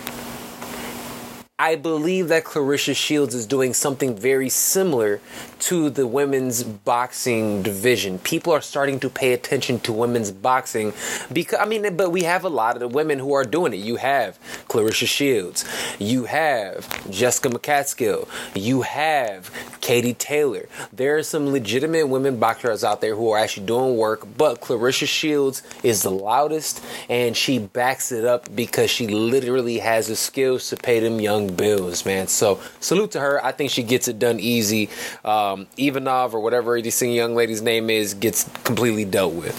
[1.59, 5.21] I believe that Claressa Shields is doing something very similar
[5.61, 8.17] to the women's boxing division.
[8.19, 10.91] People are starting to pay attention to women's boxing
[11.31, 13.77] because I mean, but we have a lot of the women who are doing it.
[13.77, 15.65] You have Claressa Shields,
[15.99, 20.67] you have Jessica McCaskill, you have Katie Taylor.
[20.91, 25.07] There are some legitimate women boxers out there who are actually doing work, but Claressa
[25.07, 30.69] Shields is the loudest and she backs it up because she literally has the skills
[30.69, 32.27] to pay them young bills, man.
[32.27, 33.43] So salute to her.
[33.45, 34.89] I think she gets it done easy.
[35.23, 39.55] Uh, Um, Ivanov or whatever this young lady's name is gets completely dealt with.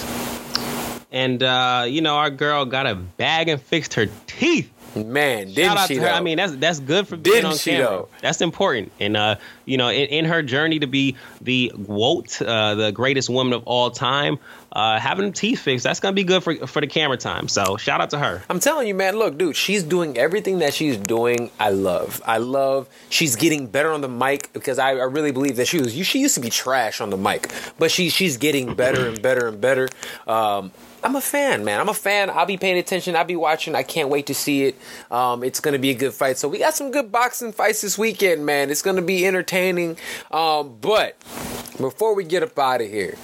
[1.11, 4.71] And uh, you know, our girl got a bag and fixed her teeth.
[4.95, 5.99] Man, didn't Shout she?
[5.99, 6.07] though?
[6.07, 7.87] I mean, that's that's good for being Didn't on she, camera.
[7.87, 8.09] though?
[8.21, 8.93] That's important.
[9.01, 13.31] And uh, you know, in, in her journey to be the GWOAT, uh, the greatest
[13.31, 14.39] woman of all time,
[14.73, 17.49] uh, having teeth fixed, that's gonna be good for for the camera time.
[17.49, 18.43] So shout out to her.
[18.49, 19.17] I'm telling you, man.
[19.17, 21.51] Look, dude, she's doing everything that she's doing.
[21.61, 22.23] I love.
[22.25, 22.89] I love.
[23.11, 25.93] She's getting better on the mic because I, I really believe that she was.
[25.93, 29.49] She used to be trash on the mic, but she she's getting better and better
[29.49, 29.89] and better.
[30.27, 30.73] Um,
[31.05, 31.81] I'm a fan, man.
[31.81, 32.31] I'm a fan.
[32.31, 33.17] I'll be paying attention.
[33.17, 33.75] I'll be watching.
[33.75, 34.77] I can't wait to see it.
[35.11, 36.39] Um, it's gonna be a good fight.
[36.39, 38.71] So we got some good boxing fights this weekend, man.
[38.71, 39.97] It's gonna be entertaining.
[40.31, 41.19] Um, but
[41.79, 43.17] before we get up out of here,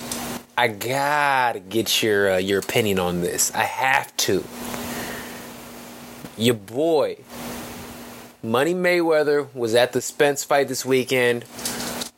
[0.59, 3.55] I gotta get your uh, your opinion on this.
[3.55, 4.43] I have to
[6.37, 7.19] your boy
[8.43, 11.45] Money Mayweather was at the Spence fight this weekend.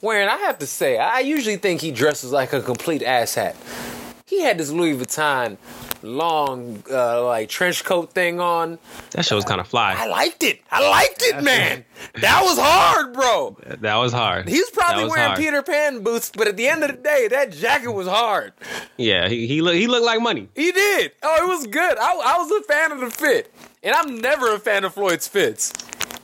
[0.00, 3.56] Wearing, I have to say, I usually think he dresses like a complete asshat.
[4.24, 5.58] He had this Louis Vuitton
[6.02, 8.78] long, uh, like trench coat thing on.
[9.12, 9.94] That show was kind of fly.
[9.96, 10.60] I liked it.
[10.70, 11.84] I liked it, man.
[12.22, 13.58] That was hard, bro.
[13.82, 14.48] That was hard.
[14.48, 15.38] He was probably was wearing hard.
[15.38, 18.54] Peter Pan boots, but at the end of the day, that jacket was hard.
[18.96, 20.48] Yeah, he he look he looked like money.
[20.54, 21.12] He did.
[21.22, 21.98] Oh, it was good.
[21.98, 25.28] I, I was a fan of the fit, and I'm never a fan of Floyd's
[25.28, 25.72] fits.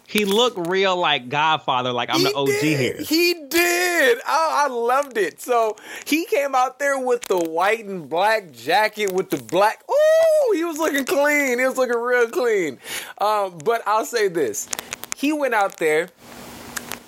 [0.08, 2.78] He looked real like Godfather, like I'm he the OG did.
[2.78, 2.96] here.
[3.04, 4.18] He did.
[4.26, 5.40] Oh, I loved it.
[5.40, 9.82] So he came out there with the white and black jacket with the black.
[9.88, 11.58] Oh, he was looking clean.
[11.58, 12.78] He was looking real clean.
[13.18, 14.68] Um, but I'll say this:
[15.16, 16.08] he went out there,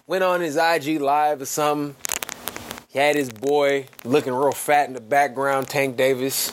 [0.07, 1.95] went on his IG live or something.
[2.89, 6.51] He had his boy looking real fat in the background, Tank Davis.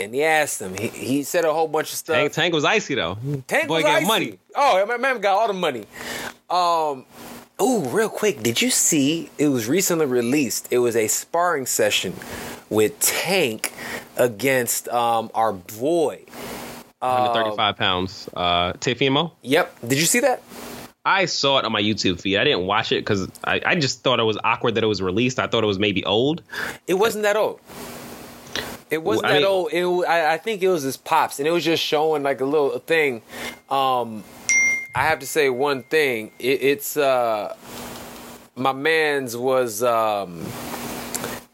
[0.00, 0.74] And he asked him.
[0.76, 2.16] He, he said a whole bunch of stuff.
[2.16, 3.18] Tank, Tank was icy though.
[3.46, 4.06] Tank Boy was got icy.
[4.06, 4.38] money.
[4.54, 5.86] Oh, my man got all the money.
[6.48, 7.04] Um,
[7.58, 9.30] oh, real quick, did you see?
[9.38, 10.68] It was recently released.
[10.70, 12.14] It was a sparring session
[12.70, 13.72] with Tank
[14.16, 16.24] against um our boy.
[17.00, 18.28] 135 pounds.
[18.34, 19.32] Uh, Teofimo.
[19.42, 19.88] Yep.
[19.88, 20.42] Did you see that?
[21.04, 22.36] I saw it on my YouTube feed.
[22.36, 25.00] I didn't watch it because I, I just thought it was awkward that it was
[25.00, 25.38] released.
[25.38, 26.42] I thought it was maybe old.
[26.86, 27.58] It wasn't that old.
[28.90, 29.72] It wasn't I that mean- old.
[29.72, 32.44] It, I, I think it was his pops, and it was just showing like a
[32.44, 33.22] little thing.
[33.70, 34.24] Um,
[34.94, 36.32] I have to say one thing.
[36.38, 37.54] It, it's uh,
[38.56, 40.44] my man's was um,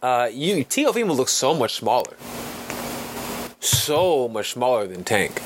[0.02, 0.64] uh, you.
[0.64, 2.16] Teofimo looks so much smaller,
[3.60, 5.42] so much smaller than Tank.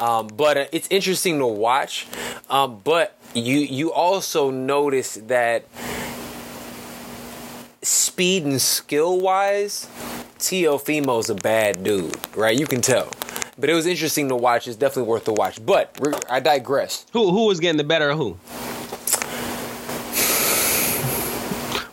[0.00, 2.06] Um, but uh, it's interesting to watch.
[2.48, 5.64] Um, but you you also notice that
[7.82, 9.88] speed and skill wise,
[10.44, 12.58] Teofimo's a bad dude, right?
[12.58, 13.08] You can tell.
[13.58, 14.68] But it was interesting to watch.
[14.68, 15.64] It's definitely worth the watch.
[15.64, 15.96] But
[16.28, 17.06] I digress.
[17.12, 18.36] Who who was getting the better of who?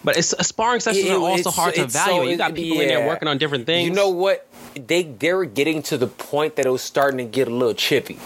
[0.04, 2.32] But it's sparring sessions It- are also hard to it's so- evaluate.
[2.32, 3.88] you got people in there working on different things.
[3.88, 4.48] You know what?
[4.76, 7.74] They they were getting to the point that it was starting to get a little
[7.76, 8.18] chippy,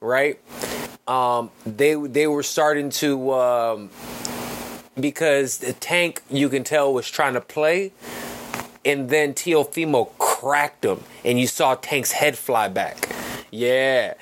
[0.00, 0.38] right?
[1.08, 3.90] Um, they they were starting to um,
[4.98, 7.92] because the tank you can tell was trying to play,
[8.84, 13.08] and then Teofimo cracked him, and you saw Tank's head fly back.
[13.54, 14.14] Yeah,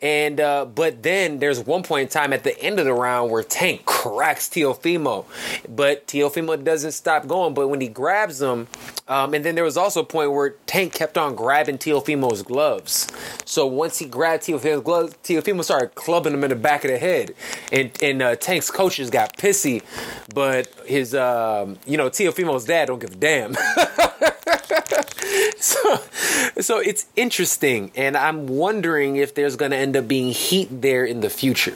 [0.00, 3.32] and uh, but then there's one point in time at the end of the round
[3.32, 5.24] where Tank cracks Teofimo,
[5.68, 7.54] but Teofimo doesn't stop going.
[7.54, 8.68] But when he grabs him,
[9.08, 13.08] um, and then there was also a point where Tank kept on grabbing Teofimo's gloves.
[13.44, 16.98] So once he grabbed Teofimo's gloves, Teofimo started clubbing him in the back of the
[16.98, 17.34] head,
[17.72, 19.82] and and uh, Tank's coaches got pissy,
[20.32, 23.56] but his um, you know Teofimo's dad don't give a damn.
[25.58, 25.96] so,
[26.60, 31.04] so it's interesting, and I'm wondering if there's going to end up being heat there
[31.04, 31.74] in the future.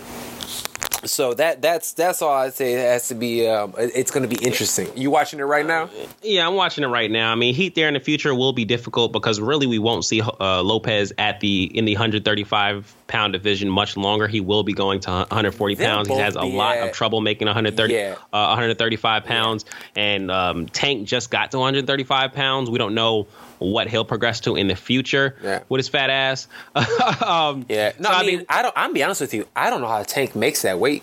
[1.04, 2.74] So that that's that's all I'd say.
[2.74, 3.46] It has to be.
[3.48, 4.88] Um, it's going to be interesting.
[4.96, 5.90] You watching it right now?
[6.22, 7.32] Yeah, I'm watching it right now.
[7.32, 10.20] I mean, Heat there in the future will be difficult because really we won't see
[10.22, 14.28] uh, Lopez at the in the 135 pound division much longer.
[14.28, 16.08] He will be going to 140 They'll pounds.
[16.08, 18.14] He has a lot at- of trouble making 130 Yeah.
[18.32, 19.64] uh, 135 pounds.
[19.96, 22.70] And um, Tank just got to 135 pounds.
[22.70, 23.26] We don't know
[23.62, 25.62] what he'll progress to in the future Yeah.
[25.68, 26.48] with his fat ass.
[27.22, 27.92] um, Yeah.
[27.98, 28.74] No, so, I mean, I don't.
[28.76, 29.46] I'm be honest with you.
[29.56, 31.02] I don't know how Tank makes that weight,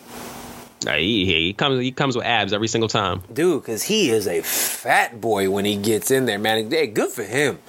[0.86, 3.22] he, he comes he comes with abs every single time.
[3.34, 3.62] dude.
[3.62, 6.70] Because he is a fat boy when he gets in there, man.
[6.72, 7.60] Hey, good for him.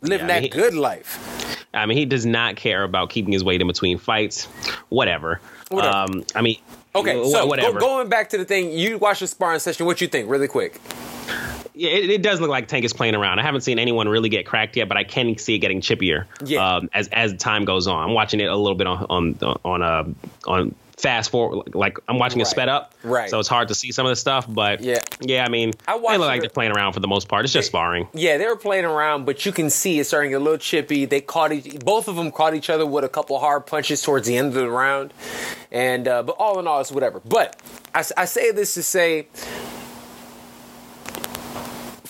[0.00, 1.58] Living Yeah, I that mean, he- good life.
[1.74, 4.44] I mean, he does not care about keeping his weight in between fights.
[4.90, 5.40] Whatever.
[5.70, 5.96] Whatever.
[5.96, 6.58] Um, I mean,
[6.94, 7.80] Okay, wh- so go, whatever.
[7.80, 9.86] going back to the thing, you watched the sparring session.
[9.86, 10.78] What you think, really quick?
[11.74, 13.38] Yeah, it, it does look like Tank is playing around.
[13.38, 16.26] I haven't seen anyone really get cracked yet, but I can see it getting chippier
[16.44, 16.76] Yeah.
[16.76, 18.08] um, as as time goes on.
[18.08, 20.04] I'm watching it a little bit on on on uh,
[20.46, 23.28] on fast forward, like I'm watching it sped up, Right.
[23.28, 24.98] So it's hard to see some of the stuff, but Yeah.
[25.20, 25.44] yeah.
[25.44, 27.44] I mean, I they look like they're playing around for the most part.
[27.44, 28.06] It's just sparring.
[28.14, 30.58] Yeah, they were playing around, but you can see it's starting to get a little
[30.58, 31.06] chippy.
[31.06, 34.28] They caught each, both of them caught each other with a couple hard punches towards
[34.28, 35.12] the end of the round,
[35.72, 37.20] and uh, but all in all, it's whatever.
[37.24, 37.56] But
[37.92, 39.26] I, I say this to say,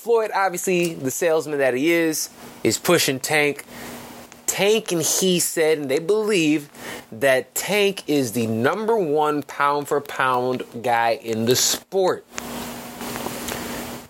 [0.02, 2.28] Floyd, obviously the salesman that he is,
[2.64, 3.64] is pushing Tank.
[4.48, 6.70] Tank and he said, and they believe
[7.12, 12.26] that Tank is the number one pound for pound guy in the sport.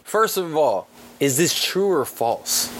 [0.03, 0.88] First of all,
[1.20, 2.72] is this true or false?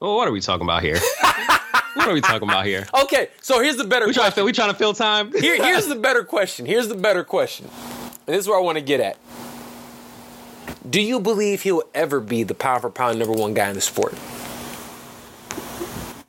[0.00, 0.98] Well, what are we talking about here?
[1.92, 2.86] what are we talking about here?
[3.02, 5.30] Okay, so here's the better We trying to fill, we trying to fill time.
[5.38, 6.64] Here, here's the better question.
[6.64, 7.68] Here's the better question.
[8.26, 9.18] And this is where I want to get at.
[10.88, 13.80] Do you believe he'll ever be the pound for pound number one guy in the
[13.80, 14.14] sport?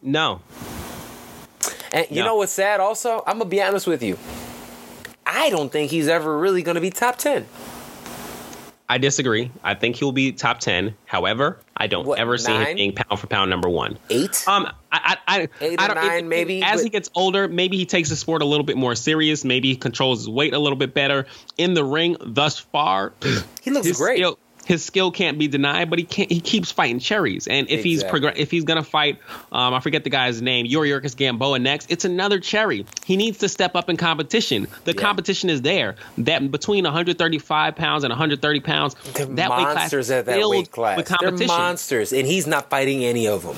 [0.02, 0.42] no.
[1.94, 2.26] And you No.
[2.28, 3.18] know what's sad also?
[3.28, 4.18] I'm going to be honest with you.
[5.26, 7.46] I don't think he's ever really going to be top 10.
[8.90, 9.52] I disagree.
[9.64, 10.96] I think he'll be top ten.
[11.06, 12.68] However, I don't What, ever see nine?
[12.68, 13.98] him being pound for pound number one.
[14.12, 14.44] Eight?
[14.48, 17.48] Um, I, I, I, Eight I or don't, nine, maybe, As but- he gets older,
[17.48, 19.44] maybe he takes the sport a little bit more serious.
[19.44, 21.26] Maybe he controls his weight a little bit better
[21.58, 22.18] in the ring.
[22.24, 23.14] Thus far,
[23.64, 24.18] He looks great.
[24.18, 24.38] Skill,
[24.72, 26.32] his skill can't be denied, but he can't.
[26.32, 28.22] He keeps fighting cherries, and if he's Exactly.
[28.22, 29.18] progr- if he's gonna fight,
[29.52, 31.92] um, I forget the guy's name, Yuriorkis Gamboa next.
[31.92, 32.86] It's another cherry.
[33.06, 34.68] He needs to step up in competition.
[34.86, 35.02] The Yeah.
[35.02, 35.96] competition is there.
[36.20, 40.72] That between 135 pounds and 130 pounds, They're that weight class monsters at that weight
[40.72, 41.02] class.
[41.20, 43.58] They're monsters, and he's not fighting any of them.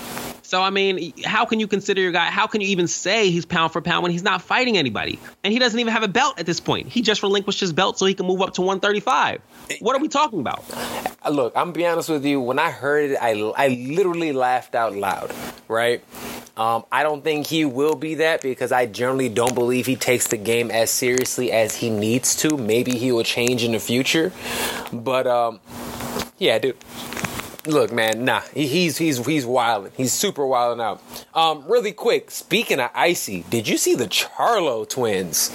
[0.53, 2.25] So I mean, how can you consider your guy?
[2.25, 5.17] How can you even say he's pound for pound when he's not fighting anybody?
[5.43, 6.89] And he doesn't even have a belt at this point.
[6.89, 9.41] He just relinquished his belt so he can move up to 135.
[9.79, 10.63] What are we talking about?
[11.27, 12.39] Look, I'm be honest with you.
[12.39, 15.33] When I heard it, I, I literally laughed out loud.
[15.67, 16.03] Right?
[16.55, 20.27] Um, I don't think he will be that because I generally don't believe he takes
[20.27, 22.57] the game as seriously as he needs to.
[22.57, 24.31] Maybe he will change in the future,
[24.91, 25.61] but um,
[26.37, 26.77] yeah, dude.
[27.66, 29.91] Look, man, nah, he, he's he's he's wilding.
[29.95, 31.01] He's super wilding out.
[31.34, 35.49] Um, really quick, speaking of icy, did you see the Charlo twins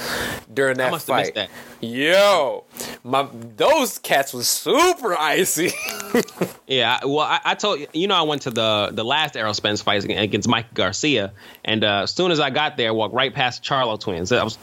[0.53, 1.49] during that must have missed fight?
[1.49, 1.87] that.
[1.87, 2.65] Yo,
[3.05, 5.71] my those cats was super icy.
[6.69, 9.55] Yeah, well, I, I told you, you know, I went to the the last Errol
[9.55, 11.33] Spence fight against Mike Garcia,
[11.65, 14.31] and uh, as soon as I got there, I walked right past the Charlo twins.
[14.33, 14.59] I was,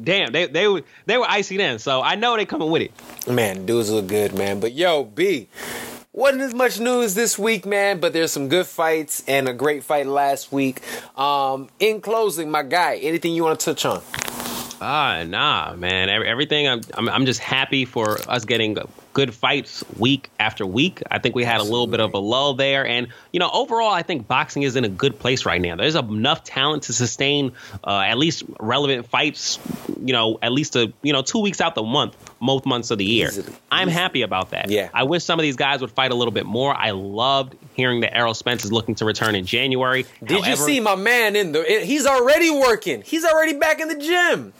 [0.00, 2.92] damn, they they were they were icy then, so I know they coming with it.
[3.28, 4.60] Man, dudes look good, man.
[4.60, 5.48] But yo, B,
[6.12, 8.00] wasn't as much news this week, man.
[8.00, 10.80] But there's some good fights and a great fight last week.
[11.18, 14.02] Um, in closing, my guy, anything you want to touch on?
[14.84, 16.08] Ah, nah, man.
[16.08, 16.68] Everything.
[16.68, 18.76] I'm, I'm I'm just happy for us getting
[19.12, 21.02] good fights week after week.
[21.08, 23.92] I think we had a little bit of a lull there, and you know, overall,
[23.92, 25.76] I think boxing is in a good place right now.
[25.76, 27.52] There's enough talent to sustain
[27.84, 29.60] uh, at least relevant fights.
[30.04, 32.98] You know, at least a you know two weeks out the month, most months of
[32.98, 33.28] the year.
[33.28, 33.52] Easily.
[33.70, 34.68] I'm happy about that.
[34.68, 34.90] Yeah.
[34.92, 36.74] I wish some of these guys would fight a little bit more.
[36.74, 40.04] I loved hearing that Errol Spence is looking to return in January.
[40.22, 41.62] Did you see my man in the?
[41.62, 43.02] He's already working.
[43.02, 44.52] He's already back in the gym.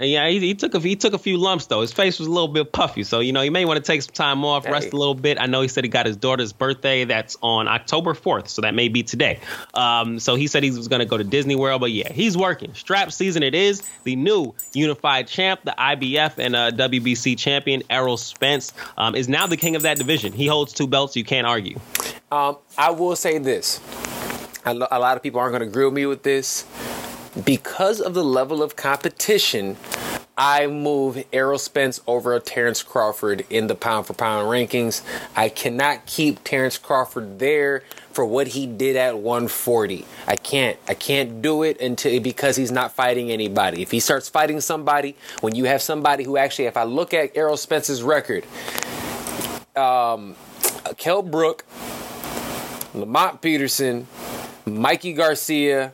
[0.00, 1.82] Yeah, he, he took a he took a few lumps though.
[1.82, 4.00] His face was a little bit puffy, so you know you may want to take
[4.00, 5.38] some time off, rest a little bit.
[5.38, 7.04] I know he said he got his daughter's birthday.
[7.04, 9.40] That's on October fourth, so that may be today.
[9.74, 12.36] Um, so he said he was going to go to Disney World, but yeah, he's
[12.36, 12.72] working.
[12.74, 13.82] Strap season it is.
[14.04, 16.70] The new unified champ, the IBF and uh,
[17.08, 20.32] WBC champion Errol Spence, um, is now the king of that division.
[20.32, 21.16] He holds two belts.
[21.16, 21.78] You can't argue.
[22.30, 23.80] Um, I will say this.
[24.64, 26.66] A lo- a lot of people aren't going to grill me with this.
[27.44, 29.76] Because of the level of competition,
[30.38, 35.02] I move Errol Spence over Terrence Crawford in the pound for pound rankings.
[35.34, 37.82] I cannot keep Terrence Crawford there
[38.12, 40.06] for what he did at 140.
[40.28, 40.78] I can't.
[40.86, 43.82] I can't do it until because he's not fighting anybody.
[43.82, 47.36] If he starts fighting somebody, when you have somebody who actually, if I look at
[47.36, 48.46] Errol Spence's record,
[49.74, 50.36] um,
[50.98, 51.64] Kell Brook,
[52.94, 54.06] Lamont Peterson,
[54.66, 55.92] Mikey Garcia,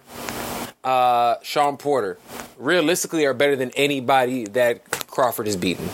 [0.84, 2.18] uh, Sean Porter,
[2.58, 5.88] realistically are better than anybody that Crawford has beaten.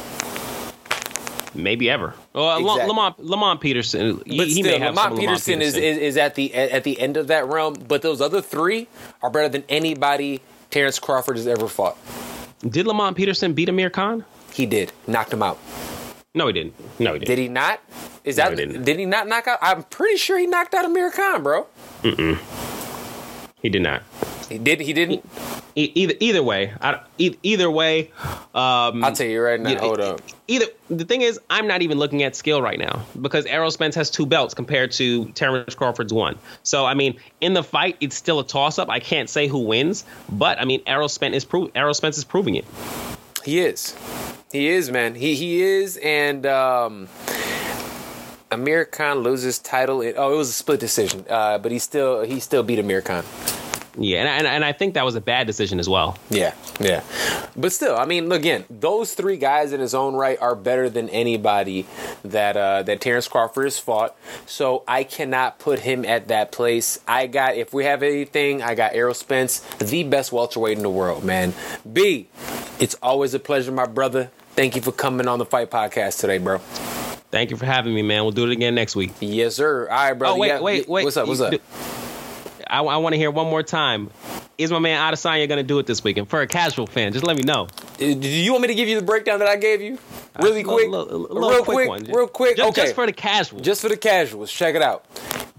[1.54, 2.14] maybe ever.
[2.32, 2.86] Well, Exactly.
[2.88, 4.22] Lamont Lamont Peterson.
[4.26, 6.54] He, But he still, may have Lamont some Peterson, Lamont Is, is is at the
[6.54, 7.74] at the end of that realm.
[7.74, 8.88] But those other three
[9.22, 11.96] are better than anybody Terrence Crawford has ever fought.
[12.66, 14.24] Did Lamont Peterson beat Amir Khan?
[14.52, 15.58] He did knocked him out.
[16.34, 16.74] No, he didn't.
[17.00, 17.28] No, he didn't.
[17.28, 17.80] Did he not?
[18.22, 18.84] Is No, that he didn't.
[18.84, 19.58] did he not knock out?
[19.60, 21.66] I'm pretty sure he knocked out Amir Khan, bro.
[22.02, 22.38] Mm-mm.
[23.60, 24.02] He did not.
[24.50, 24.80] He did.
[24.80, 25.24] He didn't.
[25.76, 28.10] E- either either way, I, e- either way,
[28.54, 29.70] um, I'll tell you right now.
[29.70, 30.20] you- Hold up.
[30.48, 33.94] Either the thing is, I'm not even looking at skill right now because Errol Spence
[33.94, 36.36] has two belts compared to Terrence Crawford's one.
[36.64, 38.90] So I mean, in the fight, it's still a toss up.
[38.90, 42.24] I can't say who wins, but I mean, Errol Spence is pro- Errol Spence is
[42.24, 42.64] proving it.
[43.44, 43.96] He is.
[44.52, 45.14] He is, man.
[45.14, 47.06] He he is, and um,
[48.50, 50.00] Amir Khan loses title.
[50.00, 53.00] In, oh, it was a split decision, uh, but he still he still beat Amir
[53.02, 53.24] Khan.
[53.98, 56.16] Yeah, and, and and I think that was a bad decision as well.
[56.30, 57.02] Yeah, yeah.
[57.56, 61.08] But still, I mean, again, those three guys in his own right are better than
[61.08, 61.86] anybody
[62.24, 64.16] that uh, that Terrence Crawford has fought.
[64.46, 67.00] So I cannot put him at that place.
[67.08, 70.90] I got if we have anything, I got Errol Spence, the best welterweight in the
[70.90, 71.52] world, man.
[71.90, 72.28] B,
[72.78, 74.30] it's always a pleasure, my brother.
[74.54, 76.58] Thank you for coming on the Fight Podcast today, bro.
[77.30, 78.22] Thank you for having me, man.
[78.22, 79.12] We'll do it again next week.
[79.20, 79.88] Yes, sir.
[79.88, 80.30] All right, bro.
[80.30, 81.04] Oh wait, Yeah, wait, wait.
[81.04, 81.28] What's up?
[81.28, 81.54] What's up?
[82.70, 84.10] I, I want to hear one more time.
[84.58, 86.28] Is my man Adesanya going to do it this weekend?
[86.28, 87.64] For a casual fan, just let me know.
[87.64, 89.98] Uh, Do you want me to give you the breakdown that I gave you?
[90.40, 92.04] Really A quick, little- little- little real quick quick, one.
[92.04, 92.56] real quick.
[92.56, 93.60] Just, okay, just for the casual.
[93.60, 95.04] Just for the casuals, check it out.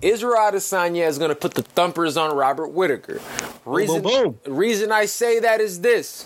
[0.01, 3.20] Israel Adesanya is going to put the thumpers on Robert Whitaker.
[3.66, 6.26] Reason, boom, reason I say that is this.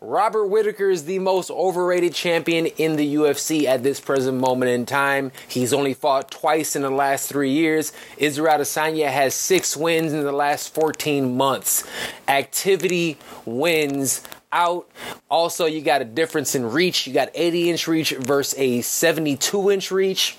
[0.00, 4.86] Robert Whitaker is the most overrated champion in the UFC at this present moment in
[4.86, 5.32] time.
[5.48, 7.92] He's only fought twice in the last three years.
[8.16, 11.82] Israel Adesanya has six wins in the last 14 months.
[12.28, 14.22] Activity wins
[14.52, 14.88] out.
[15.28, 17.08] Also, you got a difference in reach.
[17.08, 20.36] You got 80 inch reach versus a 72 inch reach.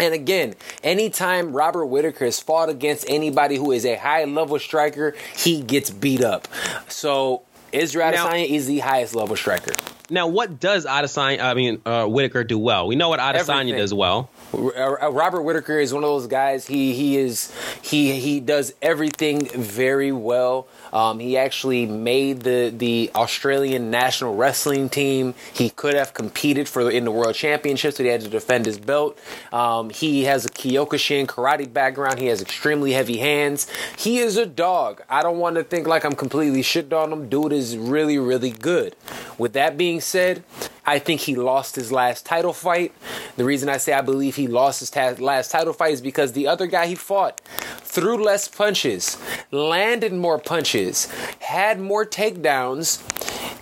[0.00, 5.14] And again, anytime Robert Whitaker has fought against anybody who is a high level striker,
[5.36, 6.48] he gets beat up.
[6.88, 7.42] So
[7.72, 9.72] Israel Now- Adesanya is the highest level striker.
[10.10, 11.40] now, what does Adesanya?
[11.40, 12.86] I mean, uh, Whitaker do well?
[12.86, 13.76] We know what Adesanya Everything.
[13.78, 14.28] does well.
[14.52, 16.66] Robert Whitaker is one of those guys.
[16.66, 20.66] He he is he he does everything very well.
[20.92, 25.34] Um, he actually made the the Australian national wrestling team.
[25.52, 28.66] He could have competed for the, in the world championships, but he had to defend
[28.66, 29.18] his belt.
[29.52, 32.18] Um, he has a Kyokushin karate background.
[32.18, 33.68] He has extremely heavy hands.
[33.96, 35.02] He is a dog.
[35.08, 37.28] I don't want to think like I'm completely shit on him.
[37.28, 38.96] Dude is really really good.
[39.38, 40.42] With that being said,
[40.84, 42.92] I think he lost his last title fight.
[43.36, 46.32] The reason I say I believe he lost his ta- last title fight is because
[46.32, 47.40] the other guy he fought
[47.78, 49.18] threw less punches,
[49.50, 51.06] landed more punches,
[51.40, 53.00] had more takedowns,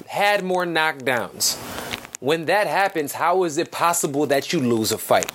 [0.06, 1.56] had more knockdowns.
[2.20, 5.30] When that happens, how is it possible that you lose a fight?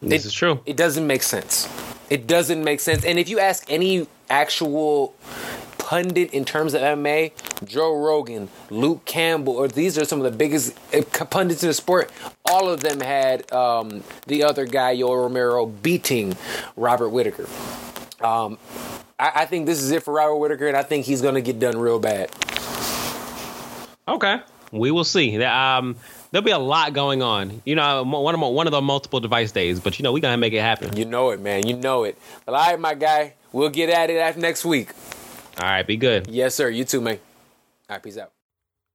[0.00, 0.60] This It- is true.
[0.64, 1.68] It doesn't make sense.
[2.10, 3.04] It doesn't make sense.
[3.04, 5.14] And if you ask any actual
[5.88, 7.32] pundit in terms of MMA,
[7.64, 11.72] Joe Rogan, Luke Campbell, or these are some of the biggest uh, pundits in the
[11.72, 12.12] sport.
[12.44, 16.36] All of them had um, the other guy, Yoel Romero, beating
[16.76, 17.46] Robert Whitaker.
[18.20, 18.58] Um,
[19.18, 21.40] I, I think this is it for Robert Whitaker, and I think he's going to
[21.40, 22.30] get done real bad.
[24.06, 25.42] Okay, we will see.
[25.42, 25.96] Um,
[26.32, 27.62] there'll be a lot going on.
[27.64, 30.20] You know, one of my, one of the multiple device days, but you know, we're
[30.20, 30.94] gonna make it happen.
[30.98, 31.66] You know it, man.
[31.66, 32.18] You know it.
[32.44, 34.90] But all right, my guy, we'll get at it after next week.
[35.60, 36.28] All right, be good.
[36.28, 36.68] Yes, sir.
[36.68, 37.18] You too, man.
[37.88, 38.32] All right, peace out.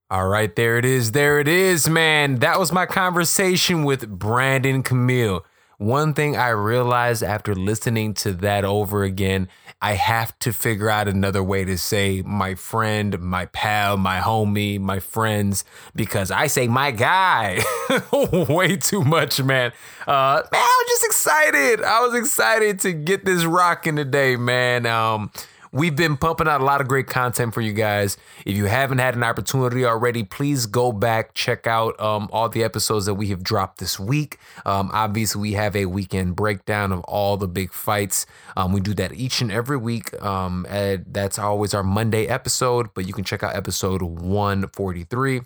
[0.09, 1.11] All right, there it is.
[1.11, 2.39] There it is, man.
[2.39, 5.43] That was my conversation with Brandon Camille.
[5.77, 9.49] One thing I realized after listening to that over again,
[9.81, 14.79] I have to figure out another way to say my friend, my pal, my homie,
[14.79, 17.59] my friends, because I say my guy
[18.47, 19.73] way too much, man.
[20.07, 21.83] Uh, man, I was just excited.
[21.83, 24.85] I was excited to get this rocking today, man.
[24.85, 25.31] Um,
[25.73, 28.15] We've been pumping out a lot of great content for you guys.
[28.45, 32.63] If you haven't had an opportunity already, please go back, check out um, all the
[32.63, 34.37] episodes that we have dropped this week.
[34.67, 38.27] Um, obviously, we have a weekend breakdown of all the big fights.
[38.55, 40.13] Um, we do that each and every week.
[40.21, 45.41] Um, that's always our Monday episode, but you can check out episode 143.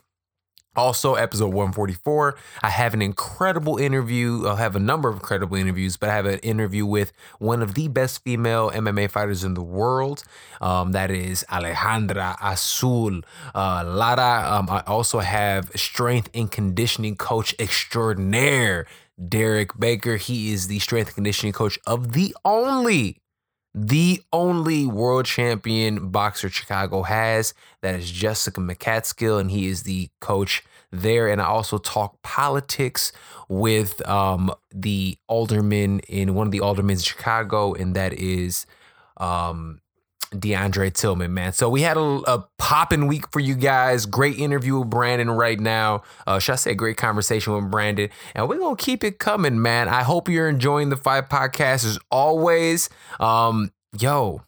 [0.78, 4.46] Also, episode 144, I have an incredible interview.
[4.46, 7.74] I'll have a number of incredible interviews, but I have an interview with one of
[7.74, 10.24] the best female MMA fighters in the world.
[10.62, 13.22] Um, that is Alejandra Azul
[13.56, 14.56] uh, Lara.
[14.56, 18.86] Um, I also have strength and conditioning coach extraordinaire,
[19.28, 20.18] Derek Baker.
[20.18, 23.20] He is the strength and conditioning coach of the only
[23.74, 27.54] the only world champion boxer Chicago has.
[27.82, 31.28] That is Jessica McCaskill, and he is the coach there.
[31.28, 33.12] And I also talk politics
[33.50, 38.66] with um, the alderman in one of the aldermen in Chicago, and that is
[39.18, 39.80] um,
[40.32, 41.54] DeAndre Tillman, man.
[41.54, 44.06] So we had a, a popping week for you guys.
[44.06, 46.04] Great interview with Brandon right now.
[46.26, 48.10] Uh, should I say great conversation with Brandon?
[48.36, 49.88] And we're gonna keep it coming, man.
[49.88, 52.90] I hope you're enjoying the Fight Podcast as always.
[53.20, 54.42] Um, yo,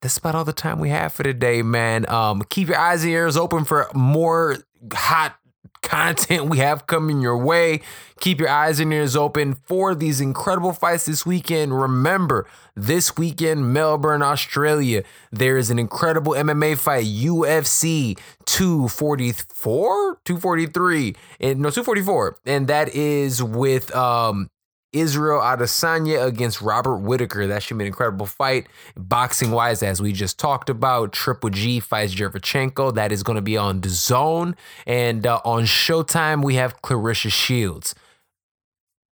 [0.00, 2.08] that's about all the time we have for today, man.
[2.08, 4.58] Um, keep your eyes and ears open for more
[4.92, 5.36] hot
[5.84, 7.80] content we have coming your way.
[8.20, 11.78] Keep your eyes and ears open for these incredible fights this weekend.
[11.78, 21.60] Remember, this weekend, Melbourne, Australia, there is an incredible MMA fight, UFC 244, 243, and
[21.60, 24.48] no 244, and that is with um
[24.94, 27.46] Israel Adesanya against Robert Whitaker.
[27.46, 28.68] That should be an incredible fight.
[28.96, 32.94] Boxing wise, as we just talked about, Triple G fights Derevyanchenko.
[32.94, 34.56] That is going to be on the zone.
[34.86, 37.94] And uh, on Showtime, we have Claressa Shields.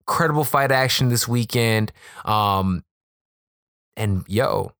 [0.09, 1.93] Incredible fight action this weekend.
[2.25, 2.85] Um,
[3.97, 4.73] and yo,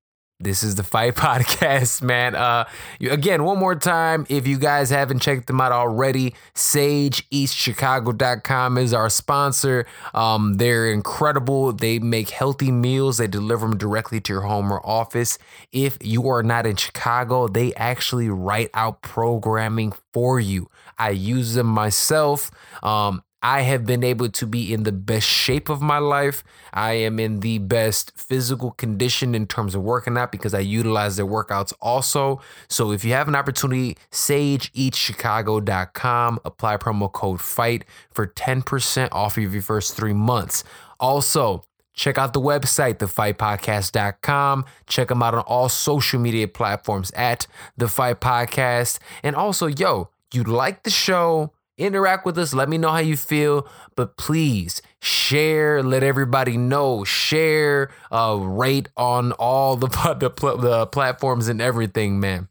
[0.43, 2.35] this is the Fight Podcast, man.
[2.35, 2.65] Uh,
[3.01, 9.09] again, one more time, if you guys haven't checked them out already, SageEastChicago.com is our
[9.09, 9.87] sponsor.
[10.15, 11.73] Um, they're incredible.
[11.73, 13.19] They make healthy meals.
[13.19, 15.39] They deliver them directly to your home or office.
[15.73, 20.69] If you are not in Chicago, they actually write out programming for you.
[20.99, 22.51] I use them myself.
[22.83, 26.45] Um, I have been able to be in the best shape of my life.
[26.73, 31.17] I am in the best physical condition in terms of working out because I utilize
[31.17, 32.41] their workouts also.
[32.69, 37.83] So if you have an opportunity, sageeatchicago.com, apply promo code FIGHT
[38.13, 40.63] for 10% off of your first three months.
[41.01, 41.65] Also,
[41.95, 44.65] Check out the website, thefightpodcast.com.
[44.87, 48.99] Check them out on all social media platforms at The Fight Podcast.
[49.23, 52.55] And also, yo, you like the show, interact with us.
[52.55, 53.67] Let me know how you feel.
[53.97, 61.49] But please share, let everybody know, share, uh, rate on all the, the, the platforms
[61.49, 62.49] and everything, man.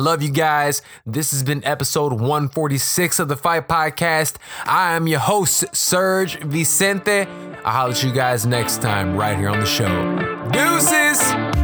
[0.00, 0.80] Love you guys.
[1.04, 4.36] This has been episode 146 of the Fight Podcast.
[4.64, 7.26] I am your host, Serge Vicente.
[7.64, 10.16] I'll holler at you guys next time right here on the show.
[10.52, 11.59] Deuces!